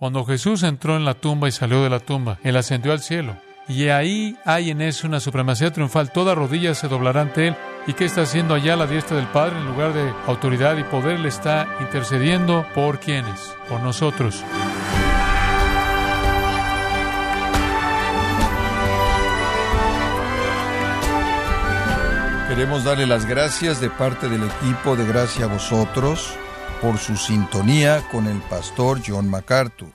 Cuando 0.00 0.24
Jesús 0.24 0.62
entró 0.62 0.96
en 0.96 1.04
la 1.04 1.12
tumba 1.12 1.46
y 1.46 1.52
salió 1.52 1.82
de 1.82 1.90
la 1.90 2.00
tumba, 2.00 2.38
Él 2.42 2.56
ascendió 2.56 2.92
al 2.92 3.00
cielo. 3.00 3.36
Y 3.68 3.88
ahí 3.88 4.34
hay 4.46 4.70
en 4.70 4.80
eso 4.80 5.06
una 5.06 5.20
supremacía 5.20 5.74
triunfal. 5.74 6.10
Toda 6.10 6.34
rodilla 6.34 6.74
se 6.74 6.88
doblará 6.88 7.20
ante 7.20 7.48
Él. 7.48 7.56
¿Y 7.86 7.92
qué 7.92 8.06
está 8.06 8.22
haciendo 8.22 8.54
allá 8.54 8.76
la 8.76 8.86
diestra 8.86 9.18
del 9.18 9.26
Padre? 9.26 9.58
En 9.58 9.66
lugar 9.66 9.92
de 9.92 10.10
autoridad 10.26 10.78
y 10.78 10.84
poder, 10.84 11.20
le 11.20 11.28
está 11.28 11.68
intercediendo 11.82 12.64
por 12.74 12.98
quienes, 12.98 13.54
por 13.68 13.80
nosotros. 13.80 14.42
Queremos 22.48 22.84
darle 22.84 23.06
las 23.06 23.26
gracias 23.26 23.82
de 23.82 23.90
parte 23.90 24.30
del 24.30 24.44
equipo 24.44 24.96
de 24.96 25.04
Gracia 25.04 25.44
a 25.44 25.48
vosotros 25.48 26.38
por 26.80 26.96
su 26.98 27.16
sintonía 27.16 28.06
con 28.10 28.26
el 28.26 28.40
pastor 28.42 29.02
John 29.06 29.28
MacArthur. 29.28 29.92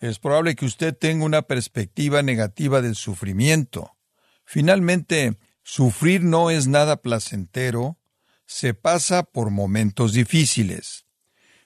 Es 0.00 0.18
probable 0.18 0.56
que 0.56 0.64
usted 0.64 0.96
tenga 0.96 1.24
una 1.24 1.42
perspectiva 1.42 2.22
negativa 2.22 2.82
del 2.82 2.96
sufrimiento. 2.96 3.96
Finalmente, 4.44 5.38
sufrir 5.62 6.22
no 6.22 6.50
es 6.50 6.66
nada 6.66 6.96
placentero, 7.02 7.98
se 8.46 8.74
pasa 8.74 9.22
por 9.22 9.50
momentos 9.50 10.12
difíciles. 10.12 11.06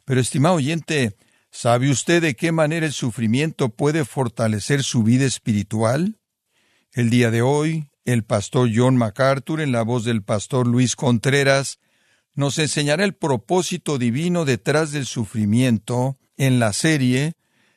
Pero, 0.05 0.21
estimado 0.21 0.57
oyente, 0.57 1.17
¿sabe 1.51 1.91
usted 1.91 2.21
de 2.21 2.35
qué 2.35 2.53
manera 2.53 2.87
el 2.87 2.93
sufrimiento 2.93 3.71
puede 3.71 4.05
fortalecer 4.05 4.83
su 4.83 5.03
vida 5.03 5.25
espiritual? 5.25 6.19
El 6.93 7.09
día 7.09 7.31
de 7.31 7.43
hoy, 7.43 7.89
el 8.05 8.25
pastor 8.25 8.71
John 8.75 8.97
MacArthur, 8.97 9.61
en 9.61 9.73
la 9.73 9.83
voz 9.83 10.05
del 10.05 10.23
pastor 10.23 10.67
Luis 10.67 10.95
Contreras, 10.95 11.79
nos 12.41 12.59
enseñará 12.59 13.05
el 13.05 13.15
propósito 13.15 13.99
divino 13.99 14.47
detrás 14.47 14.93
del 14.93 15.05
sufrimiento 15.05 16.19
en 16.39 16.59
la 16.59 16.73
serie 16.73 17.35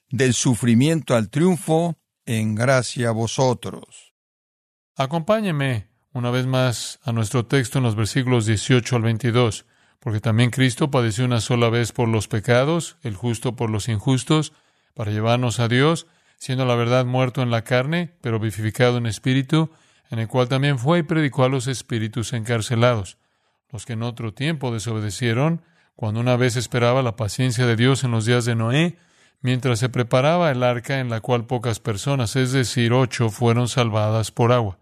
Del 0.10 0.34
sufrimiento 0.34 1.16
al 1.16 1.30
triunfo, 1.30 1.98
en 2.26 2.56
gracia 2.56 3.10
a 3.10 3.12
vosotros. 3.12 4.14
Acompáñeme 4.96 5.88
una 6.14 6.30
vez 6.32 6.46
más 6.46 7.00
a 7.04 7.12
nuestro 7.12 7.46
texto 7.46 7.80
en 7.80 7.84
los 7.84 7.96
versículos 7.96 8.46
18 8.46 8.96
al 8.96 9.02
22, 9.02 9.66
porque 10.00 10.22
también 10.22 10.50
Cristo 10.50 10.90
padeció 10.92 11.26
una 11.26 11.42
sola 11.42 11.70
vez 11.70 11.92
por 11.92 12.08
los 12.08 12.28
pecados, 12.28 12.98
el 13.02 13.16
justo 13.16 13.56
por 13.56 13.70
los 13.70 13.90
injustos, 13.90 14.54
para 14.94 15.12
llevarnos 15.12 15.60
a 15.60 15.68
Dios, 15.68 16.08
siendo 16.38 16.66
la 16.66 16.76
verdad 16.76 17.06
muerto 17.06 17.42
en 17.42 17.52
la 17.52 17.64
carne, 17.64 18.16
pero 18.22 18.40
vivificado 18.40 18.98
en 18.98 19.08
espíritu, 19.08 19.72
en 20.10 20.20
el 20.20 20.28
cual 20.28 20.48
también 20.48 20.78
fue 20.80 21.00
y 21.00 21.04
predicó 21.04 21.44
a 21.44 21.50
los 21.50 21.68
espíritus 21.68 22.32
encarcelados, 22.32 23.18
los 23.74 23.86
que 23.86 23.94
en 23.94 24.04
otro 24.04 24.34
tiempo 24.34 24.72
desobedecieron, 24.72 25.64
cuando 25.96 26.20
una 26.20 26.38
vez 26.38 26.56
esperaba 26.56 27.02
la 27.02 27.16
paciencia 27.16 27.66
de 27.66 27.76
Dios 27.76 28.04
en 28.04 28.12
los 28.12 28.26
días 28.26 28.46
de 28.46 28.56
Noé, 28.56 28.98
mientras 29.42 29.80
se 29.80 29.90
preparaba 29.90 30.52
el 30.52 30.62
arca 30.62 31.00
en 31.00 31.10
la 31.10 31.22
cual 31.22 31.48
pocas 31.48 31.80
personas, 31.80 32.36
es 32.36 32.52
decir, 32.52 32.94
ocho, 32.94 33.30
fueron 33.30 33.68
salvadas 33.68 34.32
por 34.32 34.52
agua. 34.52 34.78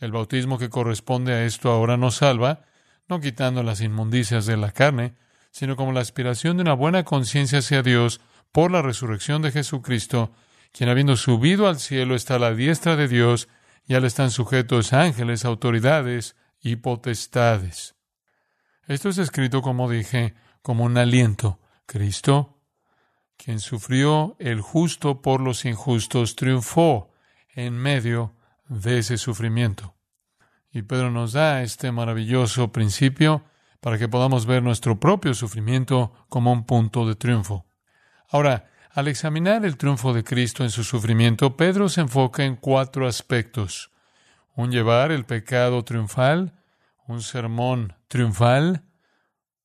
El 0.00 0.12
bautismo 0.12 0.58
que 0.58 0.68
corresponde 0.68 1.32
a 1.32 1.44
esto 1.46 1.70
ahora 1.70 1.96
nos 1.96 2.16
salva, 2.16 2.66
no 3.08 3.20
quitando 3.20 3.62
las 3.62 3.80
inmundicias 3.80 4.44
de 4.44 4.58
la 4.58 4.70
carne, 4.70 5.14
sino 5.50 5.74
como 5.74 5.92
la 5.92 6.00
aspiración 6.00 6.58
de 6.58 6.62
una 6.62 6.74
buena 6.74 7.04
conciencia 7.04 7.60
hacia 7.60 7.82
Dios 7.82 8.20
por 8.52 8.70
la 8.70 8.82
resurrección 8.82 9.40
de 9.40 9.52
Jesucristo, 9.52 10.30
quien 10.72 10.90
habiendo 10.90 11.16
subido 11.16 11.68
al 11.68 11.78
cielo 11.78 12.14
está 12.14 12.34
a 12.34 12.38
la 12.38 12.52
diestra 12.52 12.96
de 12.96 13.08
Dios 13.08 13.48
ya 13.86 14.00
le 14.00 14.08
están 14.08 14.30
sujetos 14.30 14.92
ángeles, 14.92 15.46
autoridades 15.46 16.36
y 16.60 16.76
potestades. 16.76 17.95
Esto 18.86 19.08
es 19.08 19.18
escrito, 19.18 19.62
como 19.62 19.90
dije, 19.90 20.34
como 20.62 20.84
un 20.84 20.96
aliento. 20.96 21.58
Cristo, 21.86 22.58
quien 23.36 23.60
sufrió 23.60 24.36
el 24.38 24.60
justo 24.60 25.22
por 25.22 25.40
los 25.40 25.64
injustos, 25.64 26.36
triunfó 26.36 27.12
en 27.54 27.74
medio 27.74 28.34
de 28.68 28.98
ese 28.98 29.18
sufrimiento. 29.18 29.94
Y 30.70 30.82
Pedro 30.82 31.10
nos 31.10 31.32
da 31.32 31.62
este 31.62 31.90
maravilloso 31.92 32.72
principio 32.72 33.44
para 33.80 33.98
que 33.98 34.08
podamos 34.08 34.46
ver 34.46 34.62
nuestro 34.62 34.98
propio 34.98 35.32
sufrimiento 35.34 36.12
como 36.28 36.52
un 36.52 36.64
punto 36.64 37.06
de 37.06 37.14
triunfo. 37.14 37.66
Ahora, 38.28 38.70
al 38.90 39.08
examinar 39.08 39.64
el 39.64 39.76
triunfo 39.76 40.12
de 40.12 40.24
Cristo 40.24 40.64
en 40.64 40.70
su 40.70 40.82
sufrimiento, 40.82 41.56
Pedro 41.56 41.88
se 41.88 42.00
enfoca 42.00 42.44
en 42.44 42.56
cuatro 42.56 43.06
aspectos. 43.06 43.90
Un 44.54 44.70
llevar 44.70 45.12
el 45.12 45.24
pecado 45.24 45.84
triunfal, 45.84 46.55
un 47.06 47.22
sermón 47.22 47.94
triunfal, 48.08 48.84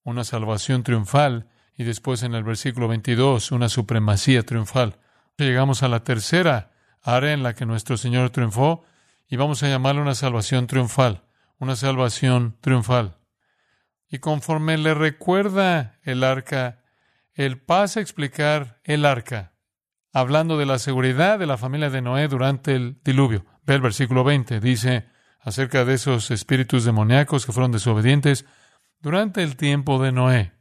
una 0.03 0.23
salvación 0.23 0.83
triunfal 0.83 1.49
y 1.75 1.83
después 1.83 2.23
en 2.23 2.35
el 2.35 2.43
versículo 2.43 2.87
22 2.87 3.51
una 3.51 3.69
supremacía 3.69 4.43
triunfal. 4.43 4.99
Llegamos 5.37 5.83
a 5.83 5.87
la 5.87 6.03
tercera 6.03 6.71
área 7.01 7.33
en 7.33 7.43
la 7.43 7.55
que 7.55 7.65
nuestro 7.65 7.97
Señor 7.97 8.29
triunfó 8.29 8.83
y 9.27 9.35
vamos 9.37 9.63
a 9.63 9.69
llamarla 9.69 10.01
una 10.01 10.15
salvación 10.15 10.67
triunfal, 10.67 11.23
una 11.57 11.75
salvación 11.75 12.57
triunfal. 12.61 13.17
Y 14.09 14.19
conforme 14.19 14.77
le 14.77 14.93
recuerda 14.93 15.99
el 16.03 16.23
arca 16.23 16.81
él 17.33 17.59
pasa 17.59 17.99
a 17.99 18.03
explicar 18.03 18.79
el 18.83 19.05
arca, 19.05 19.53
hablando 20.11 20.57
de 20.57 20.65
la 20.65 20.79
seguridad 20.79 21.39
de 21.39 21.47
la 21.47 21.57
familia 21.57 21.89
de 21.89 22.01
Noé 22.01 22.27
durante 22.27 22.75
el 22.75 22.99
diluvio. 23.03 23.45
Ve 23.65 23.75
el 23.75 23.81
versículo 23.81 24.23
20, 24.23 24.59
dice 24.59 25.05
acerca 25.41 25.85
de 25.85 25.95
esos 25.95 26.31
espíritus 26.31 26.85
demoníacos 26.85 27.45
que 27.45 27.51
fueron 27.51 27.71
desobedientes 27.71 28.45
durante 28.99 29.43
el 29.43 29.55
tiempo 29.55 30.01
de 30.01 30.11
Noé. 30.11 30.53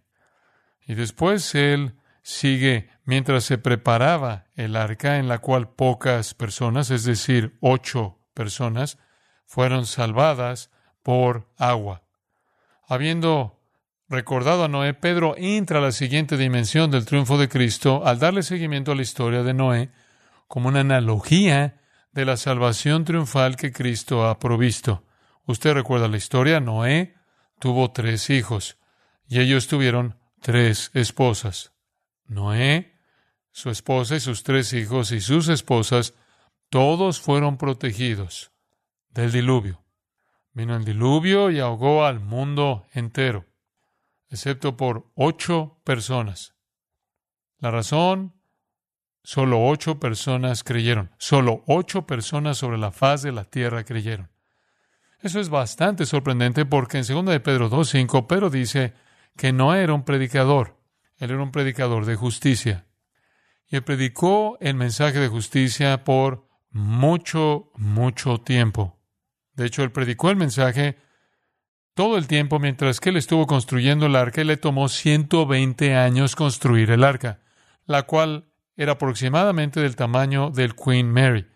Y 0.87 0.95
después 0.95 1.55
él 1.55 1.95
sigue 2.23 2.89
mientras 3.05 3.45
se 3.45 3.59
preparaba 3.59 4.47
el 4.55 4.77
arca 4.77 5.19
en 5.19 5.29
la 5.29 5.39
cual 5.39 5.69
pocas 5.69 6.35
personas, 6.35 6.91
es 6.91 7.05
decir, 7.05 7.57
ocho 7.61 8.19
personas, 8.35 8.99
fueron 9.47 9.87
salvadas 9.87 10.71
por 11.03 11.53
agua. 11.59 12.03
Habiendo 12.87 13.61
recordado 14.09 14.65
a 14.65 14.69
Noé, 14.69 14.95
Pedro 14.95 15.35
entra 15.37 15.79
a 15.79 15.83
la 15.83 15.93
siguiente 15.93 16.37
dimensión 16.37 16.91
del 16.91 17.05
triunfo 17.05 17.39
de 17.39 17.49
Cristo 17.49 18.03
al 18.05 18.19
darle 18.19 18.43
seguimiento 18.43 18.93
a 18.93 18.95
la 18.95 19.03
historia 19.03 19.43
de 19.43 19.55
Noé 19.55 19.91
como 20.49 20.69
una 20.69 20.81
analogía 20.81 21.80
de 22.13 22.25
la 22.25 22.37
salvación 22.37 23.05
triunfal 23.05 23.57
que 23.57 23.73
Cristo 23.73 24.27
ha 24.27 24.39
provisto. 24.39 25.05
Usted 25.47 25.75
recuerda 25.75 26.09
la 26.09 26.17
historia, 26.17 26.61
Noé 26.61 27.15
tuvo 27.59 27.91
tres 27.93 28.31
hijos 28.31 28.79
y 29.27 29.41
ellos 29.41 29.67
tuvieron 29.67 30.19
tres 30.41 30.91
esposas. 30.95 31.73
Noé, 32.27 32.99
su 33.53 33.71
esposa 33.71 34.17
y 34.17 34.21
sus 34.21 34.43
tres 34.43 34.73
hijos 34.73 35.13
y 35.13 35.21
sus 35.21 35.49
esposas, 35.49 36.15
todos 36.69 37.21
fueron 37.21 37.57
protegidos 37.59 38.53
del 39.11 39.33
diluvio. 39.33 39.85
Vino 40.53 40.77
el 40.77 40.85
diluvio 40.85 41.51
y 41.51 41.61
ahogó 41.61 42.05
al 42.05 42.21
mundo 42.21 42.87
entero 42.93 43.51
excepto 44.31 44.77
por 44.77 45.11
ocho 45.15 45.81
personas. 45.85 46.55
La 47.59 47.71
razón, 47.71 48.40
solo 49.23 49.65
ocho 49.67 50.01
personas 50.01 50.65
creyeron. 50.65 51.11
Solo 51.19 51.63
ocho 51.67 52.07
personas 52.07 52.59
sobre 52.59 52.79
la 52.79 52.91
faz 52.91 53.23
de 53.23 53.33
la 53.33 53.45
tierra 53.45 53.85
creyeron. 53.85 54.31
Eso 55.21 55.39
es 55.41 55.51
bastante 55.51 56.07
sorprendente 56.07 56.65
porque 56.65 56.99
en 56.99 57.05
2 57.07 57.27
de 57.27 57.41
Pedro 57.41 57.71
2.5 57.71 58.27
Pedro 58.27 58.49
dice 58.49 58.95
que 59.37 59.53
no 59.53 59.75
era 59.75 59.93
un 59.93 60.05
predicador, 60.05 60.79
él 61.19 61.31
era 61.31 61.43
un 61.43 61.53
predicador 61.53 62.07
de 62.07 62.17
justicia. 62.17 62.87
Y 63.69 63.77
él 63.77 63.85
predicó 63.85 64.57
el 64.61 64.75
mensaje 64.75 65.19
de 65.19 65.29
justicia 65.29 66.05
por 66.05 66.49
mucho, 66.71 67.71
mucho 67.77 68.39
tiempo. 68.39 68.99
De 69.55 69.67
hecho, 69.67 69.83
él 69.83 69.93
predicó 69.93 70.31
el 70.31 70.37
mensaje 70.37 70.97
todo 71.95 72.17
el 72.17 72.27
tiempo 72.27 72.59
mientras 72.59 72.99
que 72.99 73.11
él 73.11 73.17
estuvo 73.17 73.47
construyendo 73.47 74.07
el 74.07 74.17
arca, 74.17 74.43
le 74.43 74.57
tomó 74.57 74.89
120 74.89 75.95
años 75.97 76.35
construir 76.35 76.91
el 76.91 77.05
arca, 77.05 77.41
la 77.85 78.05
cual 78.05 78.50
era 78.81 78.93
aproximadamente 78.93 79.79
del 79.79 79.95
tamaño 79.95 80.49
del 80.49 80.75
Queen 80.75 81.13
Mary. 81.13 81.47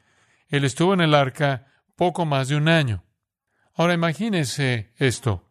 Él 0.49 0.62
estuvo 0.62 0.93
en 0.93 1.00
el 1.00 1.15
arca 1.15 1.69
poco 1.97 2.26
más 2.26 2.49
de 2.49 2.56
un 2.56 2.69
año. 2.69 3.03
Ahora 3.73 3.94
imagínese 3.94 4.93
esto, 4.99 5.50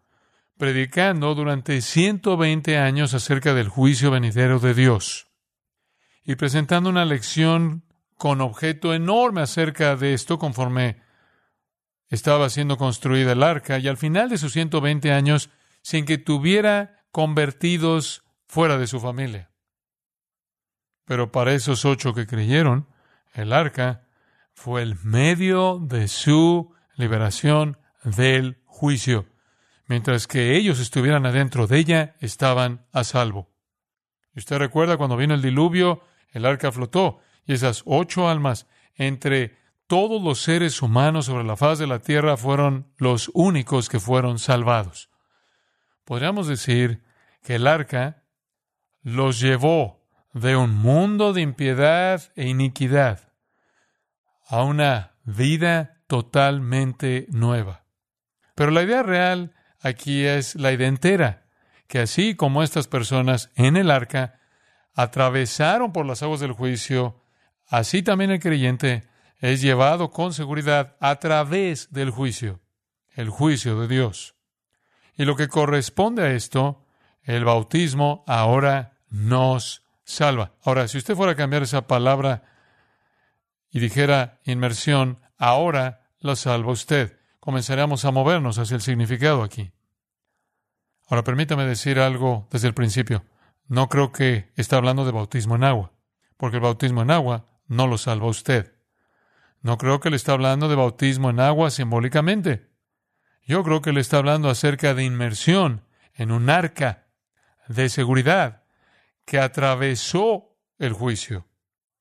predicando 0.56 1.34
durante 1.34 1.81
120 1.81 2.78
años 2.78 3.16
acerca 3.16 3.56
del 3.56 3.70
juicio 3.70 4.12
venidero 4.12 4.60
de 4.60 4.75
Dios 4.75 5.31
y 6.24 6.36
presentando 6.36 6.92
una 6.92 7.06
lección 7.06 7.84
con 8.19 8.42
objeto 8.42 8.94
enorme 8.94 9.42
acerca 9.42 9.96
de 9.96 10.14
esto 10.14 10.38
conforme 10.38 11.02
estaba 12.08 12.52
siendo 12.52 12.78
construida 12.78 13.31
el 13.31 13.42
arca 13.42 13.80
y 13.80 13.88
al 13.88 13.98
final 13.98 14.30
de 14.30 14.38
sus 14.38 14.54
120 14.54 15.12
años, 15.12 15.50
sin 15.81 16.06
que 16.06 16.19
tuviera 16.19 17.04
convertidos 17.10 18.22
fuera 18.46 18.78
de 18.78 18.86
su 18.86 19.00
familia. 19.00 19.53
Pero 21.06 21.32
para 21.32 21.54
esos 21.54 21.86
ocho 21.86 22.14
que 22.14 22.28
creyeron, 22.28 22.88
el 23.34 23.54
arca 23.54 24.08
fue 24.54 24.82
el 24.82 24.96
medio 25.04 25.80
de 25.80 26.08
su 26.08 26.74
liberación 26.96 27.78
del 28.04 28.62
juicio. 28.66 29.26
Mientras 29.88 30.28
que 30.28 30.56
ellos 30.56 30.80
estuvieran 30.80 31.26
adentro 31.26 31.68
de 31.68 31.78
ella, 31.78 32.16
estaban 32.20 32.86
a 32.92 33.04
salvo. 33.04 33.50
Y 34.36 34.40
usted 34.40 34.58
recuerda 34.58 34.98
cuando 34.98 35.18
vino 35.18 35.34
el 35.34 35.42
diluvio, 35.42 36.02
El 36.32 36.48
arca 36.48 36.72
flotó 36.72 37.20
y 37.46 37.54
esas 37.54 37.84
ocho 37.86 38.28
almas 38.28 38.66
entre 38.96 39.56
todos 39.86 40.20
los 40.22 40.42
seres 40.42 40.82
humanos 40.82 41.28
sobre 41.28 41.44
la 41.44 41.56
faz 41.56 41.78
de 41.78 41.86
la 41.86 42.00
tierra 42.00 42.38
fueron 42.38 42.92
los 42.98 43.30
únicos 43.36 43.88
que 43.88 44.00
fueron 44.00 44.40
salvados. 44.40 45.12
Podríamos 46.06 46.48
decir 46.48 47.04
que 47.44 47.56
el 47.56 47.68
arca 47.68 48.24
los 49.04 49.40
llevó 49.40 50.03
de 50.33 50.56
un 50.56 50.75
mundo 50.75 51.31
de 51.31 51.41
impiedad 51.41 52.31
e 52.35 52.47
iniquidad 52.47 53.31
a 54.47 54.63
una 54.63 55.13
vida 55.24 56.01
totalmente 56.07 57.27
nueva. 57.30 57.85
Pero 58.56 58.71
la 58.71 58.83
idea 58.83 59.03
real 59.03 59.53
aquí 59.80 60.25
es 60.25 60.56
la 60.56 60.71
idea 60.71 60.88
entera, 60.88 61.45
que 61.88 62.00
así 62.00 62.35
como 62.35 62.63
estas 62.63 62.88
personas 62.88 63.51
en 63.56 63.77
el 63.77 63.91
arca 63.91 64.39
atravesaron 64.94 65.91
por 65.91 66.06
las 66.06 66.24
aguas 66.24 66.39
del 66.39 66.51
juicio, 66.51 67.21
así 67.68 68.03
también 68.03 68.31
el 68.31 68.39
creyente 68.39 69.07
es 69.39 69.62
llevado 69.62 70.09
con 70.09 70.33
seguridad 70.33 70.95
a 71.00 71.18
través 71.18 71.91
del 71.91 72.09
juicio, 72.09 72.62
el 73.12 73.30
juicio 73.30 73.80
de 73.80 73.88
Dios. 73.88 74.35
Y 75.15 75.25
lo 75.25 75.35
que 75.35 75.47
corresponde 75.47 76.24
a 76.24 76.31
esto, 76.31 76.85
el 77.24 77.45
bautismo 77.45 78.24
ahora 78.27 78.97
nos 79.09 79.82
salva. 80.04 80.54
Ahora, 80.64 80.88
si 80.88 80.98
usted 80.98 81.16
fuera 81.16 81.34
a 81.34 81.36
cambiar 81.36 81.64
esa 81.64 81.88
palabra 81.88 82.44
y 83.70 83.80
dijera 83.80 84.40
inmersión, 84.46 85.20
ahora 85.38 86.10
la 86.20 86.36
salva 86.36 86.72
usted. 86.72 87.20
Comenzaríamos 87.40 88.06
a 88.06 88.12
movernos 88.12 88.58
hacia 88.58 88.76
el 88.76 88.82
significado 88.82 89.44
aquí. 89.44 89.74
Ahora, 91.08 91.24
permítame 91.24 91.66
decir 91.66 92.00
algo 92.00 92.48
desde 92.52 92.68
el 92.68 92.74
principio. 92.74 93.26
No 93.68 93.90
creo 93.90 94.12
que 94.12 94.52
está 94.56 94.78
hablando 94.78 95.06
de 95.06 95.12
bautismo 95.12 95.56
en 95.56 95.64
agua, 95.64 95.94
porque 96.38 96.58
el 96.58 96.64
bautismo 96.64 97.02
en 97.02 97.12
agua 97.12 97.46
no 97.68 97.88
lo 97.88 97.98
salva 97.98 98.28
usted. 98.28 98.76
No 99.62 99.78
creo 99.78 100.00
que 100.00 100.10
le 100.10 100.16
está 100.16 100.34
hablando 100.34 100.68
de 100.68 100.76
bautismo 100.76 101.30
en 101.30 101.40
agua 101.40 101.72
simbólicamente. 101.72 102.70
Yo 103.46 103.64
creo 103.64 103.82
que 103.82 103.94
le 103.94 104.02
está 104.02 104.18
hablando 104.18 104.50
acerca 104.50 104.94
de 104.94 105.04
inmersión 105.04 105.86
en 106.14 106.32
un 106.32 106.50
arca 106.50 107.08
de 107.68 107.90
seguridad 107.90 108.62
que 109.25 109.40
atravesó 109.40 110.56
el 110.80 110.94
juicio. 110.94 111.48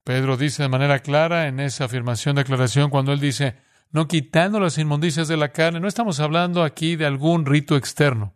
Pedro 0.03 0.37
dice 0.37 0.63
de 0.63 0.69
manera 0.69 0.99
clara 0.99 1.47
en 1.47 1.59
esa 1.59 1.85
afirmación, 1.85 2.35
declaración, 2.35 2.89
cuando 2.89 3.13
él 3.13 3.19
dice, 3.19 3.57
no 3.91 4.07
quitando 4.07 4.59
las 4.59 4.77
inmundicias 4.77 5.27
de 5.27 5.37
la 5.37 5.49
carne, 5.49 5.79
no 5.79 5.87
estamos 5.87 6.19
hablando 6.19 6.63
aquí 6.63 6.95
de 6.95 7.05
algún 7.05 7.45
rito 7.45 7.77
externo 7.77 8.35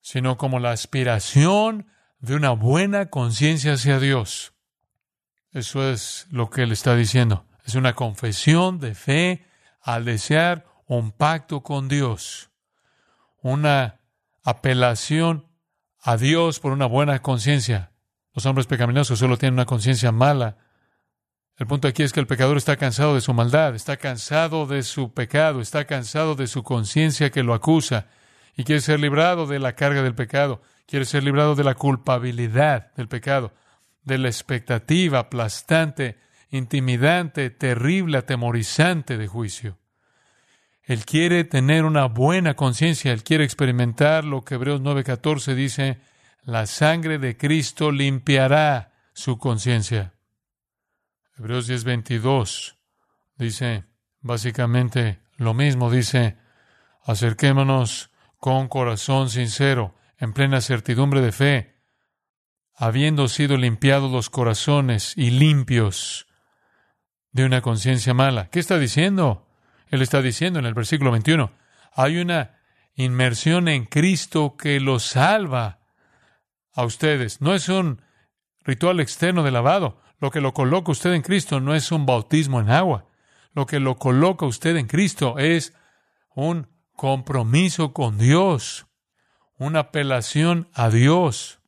sino 0.00 0.36
como 0.36 0.58
la 0.58 0.72
aspiración 0.72 1.86
de 2.20 2.34
una 2.34 2.50
buena 2.50 3.06
conciencia 3.06 3.74
hacia 3.74 3.98
Dios. 3.98 4.54
Eso 5.52 5.88
es 5.88 6.26
lo 6.30 6.50
que 6.50 6.62
él 6.62 6.72
está 6.72 6.94
diciendo. 6.96 7.46
Es 7.64 7.74
una 7.74 7.94
confesión 7.94 8.78
de 8.78 8.94
fe 8.94 9.46
al 9.80 10.04
desear 10.04 10.66
un 10.86 11.12
pacto 11.12 11.62
con 11.62 11.88
Dios, 11.88 12.50
una 13.42 14.00
apelación 14.42 15.46
a 16.02 16.16
Dios 16.16 16.60
por 16.60 16.72
una 16.72 16.86
buena 16.86 17.20
conciencia. 17.20 17.92
Los 18.34 18.46
hombres 18.46 18.66
pecaminosos 18.66 19.18
solo 19.18 19.36
tienen 19.36 19.54
una 19.54 19.66
conciencia 19.66 20.12
mala. 20.12 20.56
El 21.56 21.66
punto 21.66 21.88
aquí 21.88 22.02
es 22.02 22.12
que 22.12 22.20
el 22.20 22.26
pecador 22.26 22.56
está 22.56 22.76
cansado 22.76 23.14
de 23.14 23.20
su 23.20 23.34
maldad, 23.34 23.74
está 23.74 23.96
cansado 23.96 24.66
de 24.66 24.82
su 24.82 25.12
pecado, 25.12 25.60
está 25.60 25.84
cansado 25.84 26.34
de 26.34 26.46
su 26.46 26.62
conciencia 26.62 27.30
que 27.30 27.42
lo 27.42 27.52
acusa 27.52 28.06
y 28.56 28.64
quiere 28.64 28.80
ser 28.80 29.00
librado 29.00 29.46
de 29.46 29.58
la 29.58 29.74
carga 29.74 30.02
del 30.02 30.14
pecado, 30.14 30.62
quiere 30.86 31.04
ser 31.04 31.22
librado 31.22 31.54
de 31.54 31.64
la 31.64 31.74
culpabilidad 31.74 32.92
del 32.94 33.08
pecado, 33.08 33.52
de 34.04 34.18
la 34.18 34.28
expectativa 34.28 35.18
aplastante, 35.18 36.18
intimidante, 36.50 37.50
terrible, 37.50 38.18
atemorizante 38.18 39.18
de 39.18 39.26
juicio. 39.26 39.78
Él 40.90 41.04
quiere 41.04 41.44
tener 41.44 41.84
una 41.84 42.06
buena 42.06 42.54
conciencia, 42.54 43.12
él 43.12 43.22
quiere 43.22 43.44
experimentar 43.44 44.24
lo 44.24 44.42
que 44.42 44.56
Hebreos 44.56 44.80
9:14 44.80 45.54
dice, 45.54 46.00
la 46.42 46.66
sangre 46.66 47.20
de 47.20 47.36
Cristo 47.36 47.92
limpiará 47.92 48.92
su 49.12 49.38
conciencia. 49.38 50.14
Hebreos 51.38 51.68
10:22 51.68 52.74
dice 53.36 53.84
básicamente 54.20 55.20
lo 55.36 55.54
mismo, 55.54 55.92
dice, 55.92 56.38
acerquémonos 57.04 58.10
con 58.38 58.66
corazón 58.66 59.30
sincero, 59.30 59.94
en 60.18 60.32
plena 60.32 60.60
certidumbre 60.60 61.20
de 61.20 61.30
fe, 61.30 61.76
habiendo 62.74 63.28
sido 63.28 63.56
limpiados 63.56 64.10
los 64.10 64.28
corazones 64.28 65.12
y 65.16 65.30
limpios 65.30 66.26
de 67.30 67.44
una 67.44 67.62
conciencia 67.62 68.12
mala. 68.12 68.50
¿Qué 68.50 68.58
está 68.58 68.76
diciendo? 68.76 69.46
Él 69.90 70.02
está 70.02 70.22
diciendo 70.22 70.58
en 70.58 70.66
el 70.66 70.74
versículo 70.74 71.10
21, 71.10 71.52
hay 71.92 72.18
una 72.18 72.58
inmersión 72.94 73.68
en 73.68 73.86
Cristo 73.86 74.56
que 74.56 74.78
los 74.80 75.02
salva 75.02 75.80
a 76.72 76.84
ustedes. 76.84 77.40
No 77.40 77.54
es 77.54 77.68
un 77.68 78.02
ritual 78.62 79.00
externo 79.00 79.42
de 79.42 79.50
lavado. 79.50 80.00
Lo 80.18 80.30
que 80.30 80.40
lo 80.40 80.54
coloca 80.54 80.92
usted 80.92 81.12
en 81.12 81.22
Cristo 81.22 81.60
no 81.60 81.74
es 81.74 81.90
un 81.90 82.06
bautismo 82.06 82.60
en 82.60 82.70
agua. 82.70 83.06
Lo 83.52 83.66
que 83.66 83.80
lo 83.80 83.96
coloca 83.96 84.46
usted 84.46 84.76
en 84.76 84.86
Cristo 84.86 85.38
es 85.38 85.74
un 86.34 86.68
compromiso 86.94 87.92
con 87.92 88.16
Dios, 88.16 88.86
una 89.58 89.80
apelación 89.80 90.68
a 90.72 90.88
Dios 90.88 91.60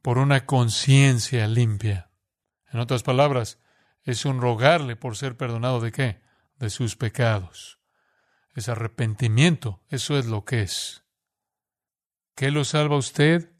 por 0.00 0.18
una 0.18 0.44
conciencia 0.46 1.46
limpia. 1.46 2.10
En 2.72 2.80
otras 2.80 3.04
palabras, 3.04 3.60
es 4.02 4.24
un 4.24 4.40
rogarle 4.40 4.96
por 4.96 5.16
ser 5.16 5.36
perdonado 5.36 5.80
de 5.80 5.92
qué? 5.92 6.22
De 6.62 6.70
sus 6.70 6.94
pecados. 6.94 7.80
Es 8.54 8.68
arrepentimiento, 8.68 9.80
eso 9.88 10.16
es 10.16 10.26
lo 10.26 10.44
que 10.44 10.62
es. 10.62 11.02
¿Qué 12.36 12.52
lo 12.52 12.64
salva 12.64 12.96
usted? 12.96 13.50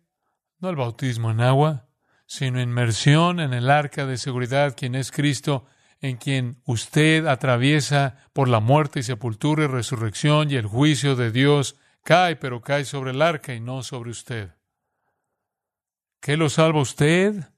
No 0.60 0.70
el 0.70 0.76
bautismo 0.76 1.32
en 1.32 1.40
agua, 1.40 1.88
sino 2.26 2.60
inmersión 2.60 3.40
en 3.40 3.54
el 3.54 3.70
arca 3.70 4.06
de 4.06 4.18
seguridad, 4.18 4.76
quien 4.76 4.94
es 4.94 5.10
Cristo, 5.10 5.66
en 6.00 6.16
quien 6.16 6.62
usted 6.64 7.26
atraviesa 7.26 8.18
por 8.32 8.48
la 8.48 8.60
muerte 8.60 9.00
y 9.00 9.02
sepultura 9.02 9.64
y 9.64 9.66
resurrección 9.66 10.52
y 10.52 10.54
el 10.54 10.66
juicio 10.66 11.16
de 11.16 11.32
Dios 11.32 11.74
cae, 12.04 12.36
pero 12.36 12.60
cae 12.60 12.84
sobre 12.84 13.10
el 13.10 13.20
arca 13.20 13.52
y 13.52 13.58
no 13.58 13.82
sobre 13.82 14.12
usted. 14.12 14.54
¿Qué 16.20 16.36
lo 16.36 16.48
salva 16.48 16.80
usted? 16.80 17.50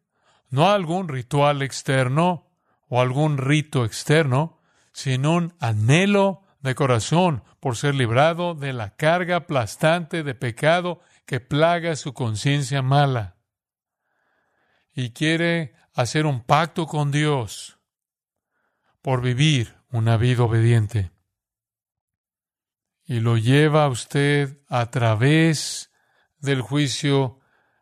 No 0.48 0.70
algún 0.70 1.06
ritual 1.06 1.60
externo 1.60 2.50
o 2.88 3.02
algún 3.02 3.36
rito 3.36 3.84
externo, 3.84 4.62
sino 4.94 5.34
un 5.34 5.54
anhelo 5.58 6.42
de 6.60 6.74
corazón 6.74 7.42
por 7.60 7.76
ser 7.76 7.94
librado 7.94 8.54
de 8.54 8.72
la 8.72 8.96
carga 8.96 9.36
aplastante 9.36 10.22
de 10.22 10.34
pecado 10.34 11.00
que 11.26 11.40
plaga 11.40 11.96
su 11.96 12.14
conciencia 12.14 12.80
mala. 12.80 13.36
Y 14.94 15.10
quiere 15.10 15.74
hacer 15.92 16.26
un 16.26 16.44
pacto 16.44 16.86
con 16.86 17.10
Dios 17.10 17.78
por 19.02 19.20
vivir 19.20 19.76
una 19.90 20.16
vida 20.16 20.44
obediente. 20.44 21.10
Y 23.04 23.20
lo 23.20 23.36
lleva 23.36 23.84
a 23.84 23.88
usted 23.88 24.58
a 24.68 24.90
través 24.90 25.90
del 26.38 26.62
juicio 26.62 27.40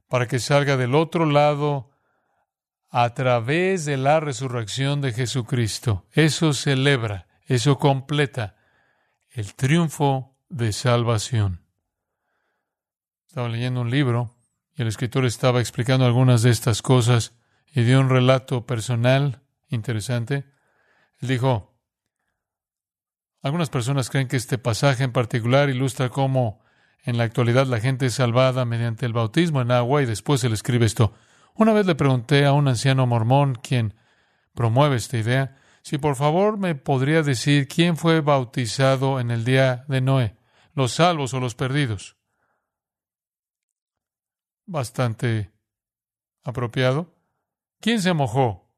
para 0.08 0.26
que 0.26 0.38
salga 0.40 0.76
del 0.76 0.94
otro 0.94 1.26
lado 1.26 1.91
a 2.92 3.12
través 3.14 3.84
de 3.84 3.96
la 3.96 4.20
resurrección 4.20 5.00
de 5.00 5.12
Jesucristo. 5.12 6.06
Eso 6.12 6.52
celebra, 6.52 7.26
eso 7.46 7.78
completa 7.78 8.54
el 9.30 9.54
triunfo 9.54 10.36
de 10.48 10.72
salvación. 10.72 11.62
Estaba 13.26 13.48
leyendo 13.48 13.80
un 13.80 13.90
libro 13.90 14.36
y 14.76 14.82
el 14.82 14.88
escritor 14.88 15.24
estaba 15.24 15.60
explicando 15.60 16.06
algunas 16.06 16.42
de 16.42 16.50
estas 16.50 16.82
cosas 16.82 17.32
y 17.74 17.82
dio 17.82 17.98
un 17.98 18.10
relato 18.10 18.66
personal 18.66 19.40
interesante 19.68 20.44
dijo, 21.26 21.74
algunas 23.42 23.70
personas 23.70 24.10
creen 24.10 24.28
que 24.28 24.36
este 24.36 24.58
pasaje 24.58 25.04
en 25.04 25.12
particular 25.12 25.70
ilustra 25.70 26.10
cómo 26.10 26.60
en 27.04 27.16
la 27.16 27.24
actualidad 27.24 27.66
la 27.66 27.80
gente 27.80 28.06
es 28.06 28.14
salvada 28.14 28.64
mediante 28.64 29.06
el 29.06 29.12
bautismo 29.12 29.60
en 29.60 29.70
agua 29.70 30.02
y 30.02 30.06
después 30.06 30.40
se 30.40 30.48
le 30.48 30.54
escribe 30.54 30.86
esto. 30.86 31.14
Una 31.54 31.72
vez 31.72 31.86
le 31.86 31.94
pregunté 31.94 32.46
a 32.46 32.52
un 32.52 32.68
anciano 32.68 33.06
mormón 33.06 33.54
quien 33.54 33.94
promueve 34.54 34.96
esta 34.96 35.18
idea, 35.18 35.56
si 35.82 35.98
por 35.98 36.16
favor 36.16 36.58
me 36.58 36.74
podría 36.74 37.22
decir 37.22 37.68
quién 37.68 37.96
fue 37.96 38.20
bautizado 38.20 39.20
en 39.20 39.30
el 39.30 39.44
día 39.44 39.84
de 39.88 40.00
Noé, 40.00 40.36
los 40.74 40.92
salvos 40.92 41.34
o 41.34 41.40
los 41.40 41.54
perdidos. 41.54 42.16
Bastante 44.64 45.52
apropiado. 46.44 47.14
¿Quién 47.80 48.00
se 48.00 48.12
mojó? 48.12 48.70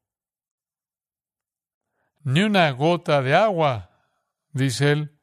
Ni 2.23 2.41
una 2.41 2.69
gota 2.71 3.21
de 3.21 3.35
agua, 3.35 3.91
dice 4.51 4.91
él, 4.91 5.19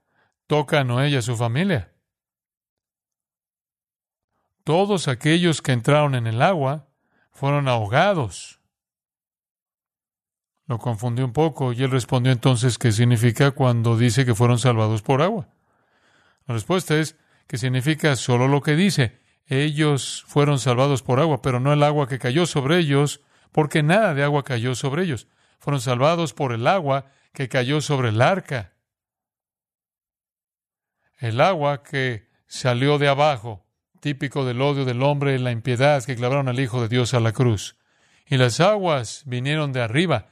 toca 0.46 0.80
a 0.80 0.84
Noé 0.84 1.10
y 1.10 1.16
a 1.16 1.22
su 1.22 1.36
familia. 1.36 1.92
Todos 4.62 5.08
aquellos 5.08 5.60
que 5.60 5.72
entraron 5.72 6.14
en 6.14 6.28
el 6.28 6.40
agua 6.40 6.91
fueron 7.32 7.68
ahogados 7.68 8.62
lo 10.66 10.78
confundió 10.78 11.24
un 11.24 11.32
poco 11.32 11.72
y 11.72 11.82
él 11.82 11.90
respondió 11.90 12.32
entonces 12.32 12.78
qué 12.78 12.92
significa 12.92 13.50
cuando 13.50 13.98
dice 13.98 14.24
que 14.24 14.34
fueron 14.34 14.58
salvados 14.58 15.02
por 15.02 15.20
agua. 15.20 15.48
La 16.46 16.54
respuesta 16.54 16.96
es 16.96 17.16
que 17.46 17.58
significa 17.58 18.16
solo 18.16 18.48
lo 18.48 18.62
que 18.62 18.74
dice. 18.74 19.20
Ellos 19.46 20.24
fueron 20.26 20.58
salvados 20.58 21.02
por 21.02 21.20
agua, 21.20 21.42
pero 21.42 21.60
no 21.60 21.72
el 21.72 21.82
agua 21.82 22.08
que 22.08 22.18
cayó 22.18 22.46
sobre 22.46 22.78
ellos, 22.78 23.20
porque 23.50 23.82
nada 23.82 24.14
de 24.14 24.22
agua 24.22 24.44
cayó 24.44 24.74
sobre 24.74 25.02
ellos. 25.02 25.28
Fueron 25.58 25.80
salvados 25.80 26.32
por 26.32 26.52
el 26.52 26.66
agua 26.66 27.10
que 27.34 27.48
cayó 27.48 27.80
sobre 27.80 28.08
el 28.08 28.22
arca. 28.22 28.72
El 31.18 31.40
agua 31.40 31.82
que 31.82 32.30
salió 32.46 32.98
de 32.98 33.08
abajo, 33.08 33.61
típico 34.02 34.44
del 34.44 34.60
odio 34.60 34.84
del 34.84 35.00
hombre 35.04 35.36
y 35.36 35.38
la 35.38 35.52
impiedad 35.52 36.02
que 36.02 36.16
clavaron 36.16 36.48
al 36.48 36.58
Hijo 36.58 36.82
de 36.82 36.88
Dios 36.88 37.14
a 37.14 37.20
la 37.20 37.30
cruz. 37.30 37.76
Y 38.26 38.36
las 38.36 38.58
aguas 38.58 39.22
vinieron 39.26 39.72
de 39.72 39.80
arriba, 39.80 40.26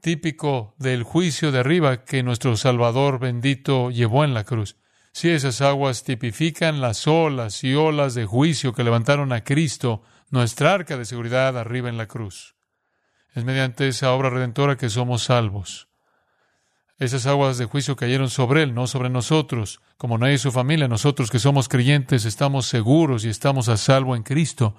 típico 0.00 0.74
del 0.76 1.04
juicio 1.04 1.52
de 1.52 1.60
arriba 1.60 2.04
que 2.04 2.24
nuestro 2.24 2.56
Salvador 2.56 3.20
bendito 3.20 3.92
llevó 3.92 4.24
en 4.24 4.34
la 4.34 4.42
cruz. 4.42 4.76
Si 5.12 5.30
esas 5.30 5.60
aguas 5.60 6.02
tipifican 6.02 6.80
las 6.80 7.06
olas 7.06 7.62
y 7.62 7.74
olas 7.74 8.14
de 8.14 8.26
juicio 8.26 8.72
que 8.72 8.82
levantaron 8.82 9.32
a 9.32 9.44
Cristo, 9.44 10.02
nuestra 10.30 10.74
arca 10.74 10.96
de 10.96 11.04
seguridad 11.04 11.56
arriba 11.56 11.88
en 11.88 11.98
la 11.98 12.08
cruz. 12.08 12.56
Es 13.34 13.44
mediante 13.44 13.86
esa 13.86 14.12
obra 14.12 14.30
redentora 14.30 14.76
que 14.76 14.88
somos 14.88 15.22
salvos. 15.22 15.91
Esas 17.02 17.26
aguas 17.26 17.58
de 17.58 17.64
juicio 17.64 17.96
cayeron 17.96 18.30
sobre 18.30 18.62
Él, 18.62 18.74
no 18.74 18.86
sobre 18.86 19.10
nosotros. 19.10 19.80
Como 19.96 20.18
nadie 20.18 20.34
y 20.34 20.38
su 20.38 20.52
familia, 20.52 20.86
nosotros 20.86 21.32
que 21.32 21.40
somos 21.40 21.68
creyentes 21.68 22.24
estamos 22.24 22.66
seguros 22.66 23.24
y 23.24 23.28
estamos 23.28 23.68
a 23.68 23.76
salvo 23.76 24.14
en 24.14 24.22
Cristo. 24.22 24.76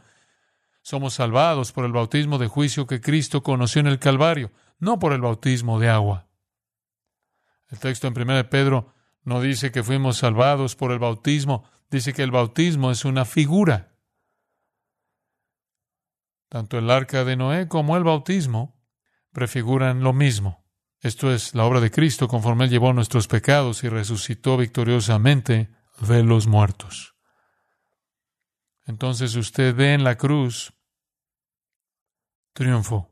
Somos 0.83 1.15
salvados 1.15 1.73
por 1.73 1.83
el 1.83 1.91
bautismo 1.91 2.37
de 2.37 2.47
juicio 2.47 2.87
que 2.87 3.01
Cristo 3.01 3.43
conoció 3.43 3.81
en 3.81 3.87
el 3.87 3.99
Calvario, 3.99 4.53
no 4.79 4.99
por 4.99 5.11
el 5.11 5.19
bautismo 5.19 5.81
de 5.81 5.89
agua. 5.89 6.29
El 7.67 7.79
texto 7.79 8.07
en 8.07 8.17
1 8.17 8.49
Pedro 8.49 8.93
no 9.25 9.41
dice 9.41 9.73
que 9.73 9.83
fuimos 9.83 10.15
salvados 10.15 10.77
por 10.77 10.93
el 10.93 10.99
bautismo, 10.99 11.65
dice 11.91 12.13
que 12.13 12.23
el 12.23 12.31
bautismo 12.31 12.89
es 12.91 13.03
una 13.03 13.25
figura. 13.25 13.97
Tanto 16.47 16.77
el 16.77 16.89
arca 16.89 17.25
de 17.25 17.35
Noé 17.35 17.67
como 17.67 17.97
el 17.97 18.05
bautismo 18.05 18.77
prefiguran 19.33 20.03
lo 20.03 20.13
mismo. 20.13 20.62
Esto 21.03 21.33
es 21.33 21.53
la 21.53 21.65
obra 21.65 21.81
de 21.81 21.91
Cristo 21.91 22.29
conforme 22.29 22.63
Él 22.63 22.69
llevó 22.71 22.93
nuestros 22.93 23.27
pecados 23.27 23.83
y 23.83 23.89
resucitó 23.89 24.55
victoriosamente 24.55 25.69
de 25.99 26.23
los 26.23 26.47
muertos. 26.47 27.13
Entonces 28.85 29.35
usted 29.35 29.75
ve 29.75 29.93
en 29.93 30.05
la 30.05 30.17
cruz 30.17 30.73
triunfo. 32.53 33.11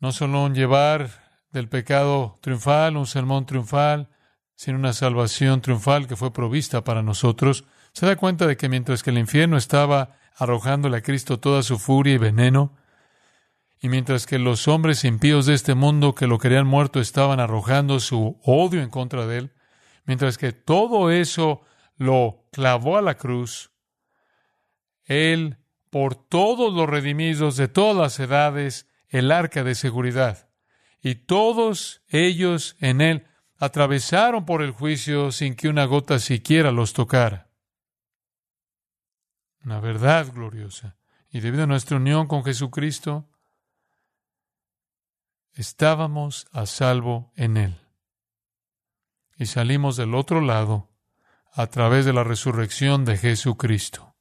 No 0.00 0.10
solo 0.10 0.42
un 0.42 0.54
llevar 0.56 1.44
del 1.52 1.68
pecado 1.68 2.40
triunfal, 2.42 2.96
un 2.96 3.06
sermón 3.06 3.46
triunfal, 3.46 4.08
sin 4.56 4.74
una 4.74 4.92
salvación 4.92 5.60
triunfal 5.60 6.08
que 6.08 6.16
fue 6.16 6.32
provista 6.32 6.82
para 6.82 7.04
nosotros, 7.04 7.66
se 7.92 8.06
da 8.06 8.16
cuenta 8.16 8.48
de 8.48 8.56
que 8.56 8.68
mientras 8.68 9.04
que 9.04 9.10
el 9.10 9.18
infierno 9.18 9.56
estaba 9.56 10.16
arrojándole 10.36 10.96
a 10.96 11.02
Cristo 11.02 11.38
toda 11.38 11.62
su 11.62 11.78
furia 11.78 12.14
y 12.14 12.18
veneno, 12.18 12.74
y 13.80 13.88
mientras 13.88 14.26
que 14.26 14.38
los 14.38 14.68
hombres 14.68 15.04
impíos 15.04 15.46
de 15.46 15.54
este 15.54 15.74
mundo 15.74 16.14
que 16.14 16.26
lo 16.26 16.38
querían 16.38 16.66
muerto 16.66 17.00
estaban 17.00 17.40
arrojando 17.40 17.98
su 17.98 18.38
odio 18.44 18.82
en 18.82 18.90
contra 18.90 19.26
de 19.26 19.38
él, 19.38 19.52
mientras 20.04 20.36
que 20.36 20.52
todo 20.52 21.10
eso 21.10 21.62
lo 21.96 22.46
clavó 22.52 22.98
a 22.98 23.02
la 23.02 23.16
cruz, 23.16 23.70
él, 25.04 25.56
por 25.88 26.14
todos 26.14 26.74
los 26.74 26.88
redimidos 26.88 27.56
de 27.56 27.68
todas 27.68 27.96
las 27.96 28.20
edades, 28.20 28.86
el 29.08 29.32
arca 29.32 29.64
de 29.64 29.74
seguridad, 29.74 30.50
y 31.02 31.14
todos 31.14 32.02
ellos 32.08 32.76
en 32.80 33.00
él 33.00 33.26
atravesaron 33.56 34.44
por 34.44 34.62
el 34.62 34.72
juicio 34.72 35.32
sin 35.32 35.54
que 35.54 35.68
una 35.68 35.86
gota 35.86 36.18
siquiera 36.18 36.70
los 36.70 36.92
tocara. 36.92 37.50
Una 39.64 39.80
verdad 39.80 40.32
gloriosa. 40.32 40.96
Y 41.30 41.40
debido 41.40 41.64
a 41.64 41.66
nuestra 41.66 41.98
unión 41.98 42.26
con 42.26 42.42
Jesucristo, 42.44 43.28
estábamos 45.54 46.46
a 46.52 46.66
salvo 46.66 47.32
en 47.36 47.56
Él. 47.56 47.80
Y 49.36 49.46
salimos 49.46 49.96
del 49.96 50.14
otro 50.14 50.40
lado 50.40 50.90
a 51.52 51.66
través 51.66 52.04
de 52.04 52.12
la 52.12 52.24
resurrección 52.24 53.04
de 53.04 53.16
Jesucristo. 53.16 54.14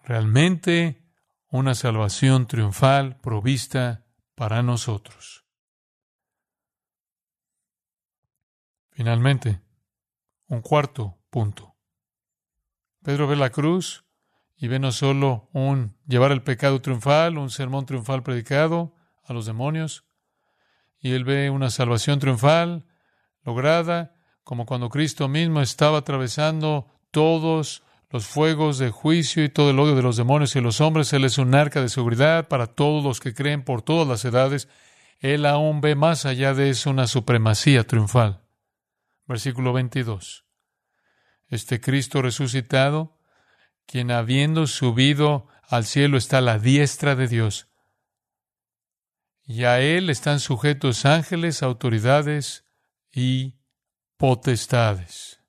Realmente 0.00 1.04
una 1.48 1.74
salvación 1.74 2.46
triunfal 2.46 3.18
provista 3.20 4.04
para 4.34 4.62
nosotros. 4.62 5.46
Finalmente, 8.90 9.62
un 10.46 10.60
cuarto 10.60 11.18
punto. 11.30 11.76
Pedro 13.02 13.26
ve 13.26 13.36
la 13.36 13.50
cruz 13.50 14.03
y 14.56 14.68
ve 14.68 14.78
no 14.78 14.92
solo 14.92 15.48
un 15.52 15.96
llevar 16.06 16.32
el 16.32 16.42
pecado 16.42 16.80
triunfal, 16.80 17.38
un 17.38 17.50
sermón 17.50 17.86
triunfal 17.86 18.22
predicado 18.22 18.94
a 19.24 19.32
los 19.32 19.46
demonios, 19.46 20.04
y 21.00 21.12
él 21.12 21.24
ve 21.24 21.50
una 21.50 21.70
salvación 21.70 22.18
triunfal 22.18 22.86
lograda, 23.42 24.14
como 24.42 24.66
cuando 24.66 24.88
Cristo 24.88 25.28
mismo 25.28 25.60
estaba 25.60 25.98
atravesando 25.98 26.88
todos 27.10 27.82
los 28.10 28.26
fuegos 28.26 28.78
de 28.78 28.90
juicio 28.90 29.42
y 29.42 29.48
todo 29.48 29.70
el 29.70 29.78
odio 29.78 29.96
de 29.96 30.02
los 30.02 30.16
demonios 30.16 30.54
y 30.56 30.60
los 30.60 30.80
hombres. 30.80 31.12
Él 31.12 31.24
es 31.24 31.36
un 31.38 31.54
arca 31.54 31.80
de 31.80 31.88
seguridad 31.88 32.48
para 32.48 32.68
todos 32.68 33.02
los 33.02 33.20
que 33.20 33.34
creen 33.34 33.64
por 33.64 33.82
todas 33.82 34.06
las 34.06 34.24
edades. 34.24 34.68
Él 35.18 35.46
aún 35.46 35.80
ve 35.80 35.94
más 35.94 36.24
allá 36.24 36.54
de 36.54 36.70
eso 36.70 36.90
una 36.90 37.06
supremacía 37.06 37.84
triunfal. 37.86 38.42
Versículo 39.26 39.72
22. 39.72 40.44
Este 41.48 41.80
Cristo 41.80 42.22
resucitado, 42.22 43.13
quien 43.86 44.10
habiendo 44.10 44.66
subido 44.66 45.48
al 45.62 45.84
cielo 45.84 46.16
está 46.16 46.38
a 46.38 46.42
la 46.42 46.58
diestra 46.58 47.14
de 47.14 47.28
Dios, 47.28 47.68
y 49.46 49.64
a 49.64 49.80
Él 49.80 50.10
están 50.10 50.40
sujetos 50.40 51.04
ángeles, 51.04 51.62
autoridades 51.62 52.64
y 53.12 53.56
potestades. 54.16 55.40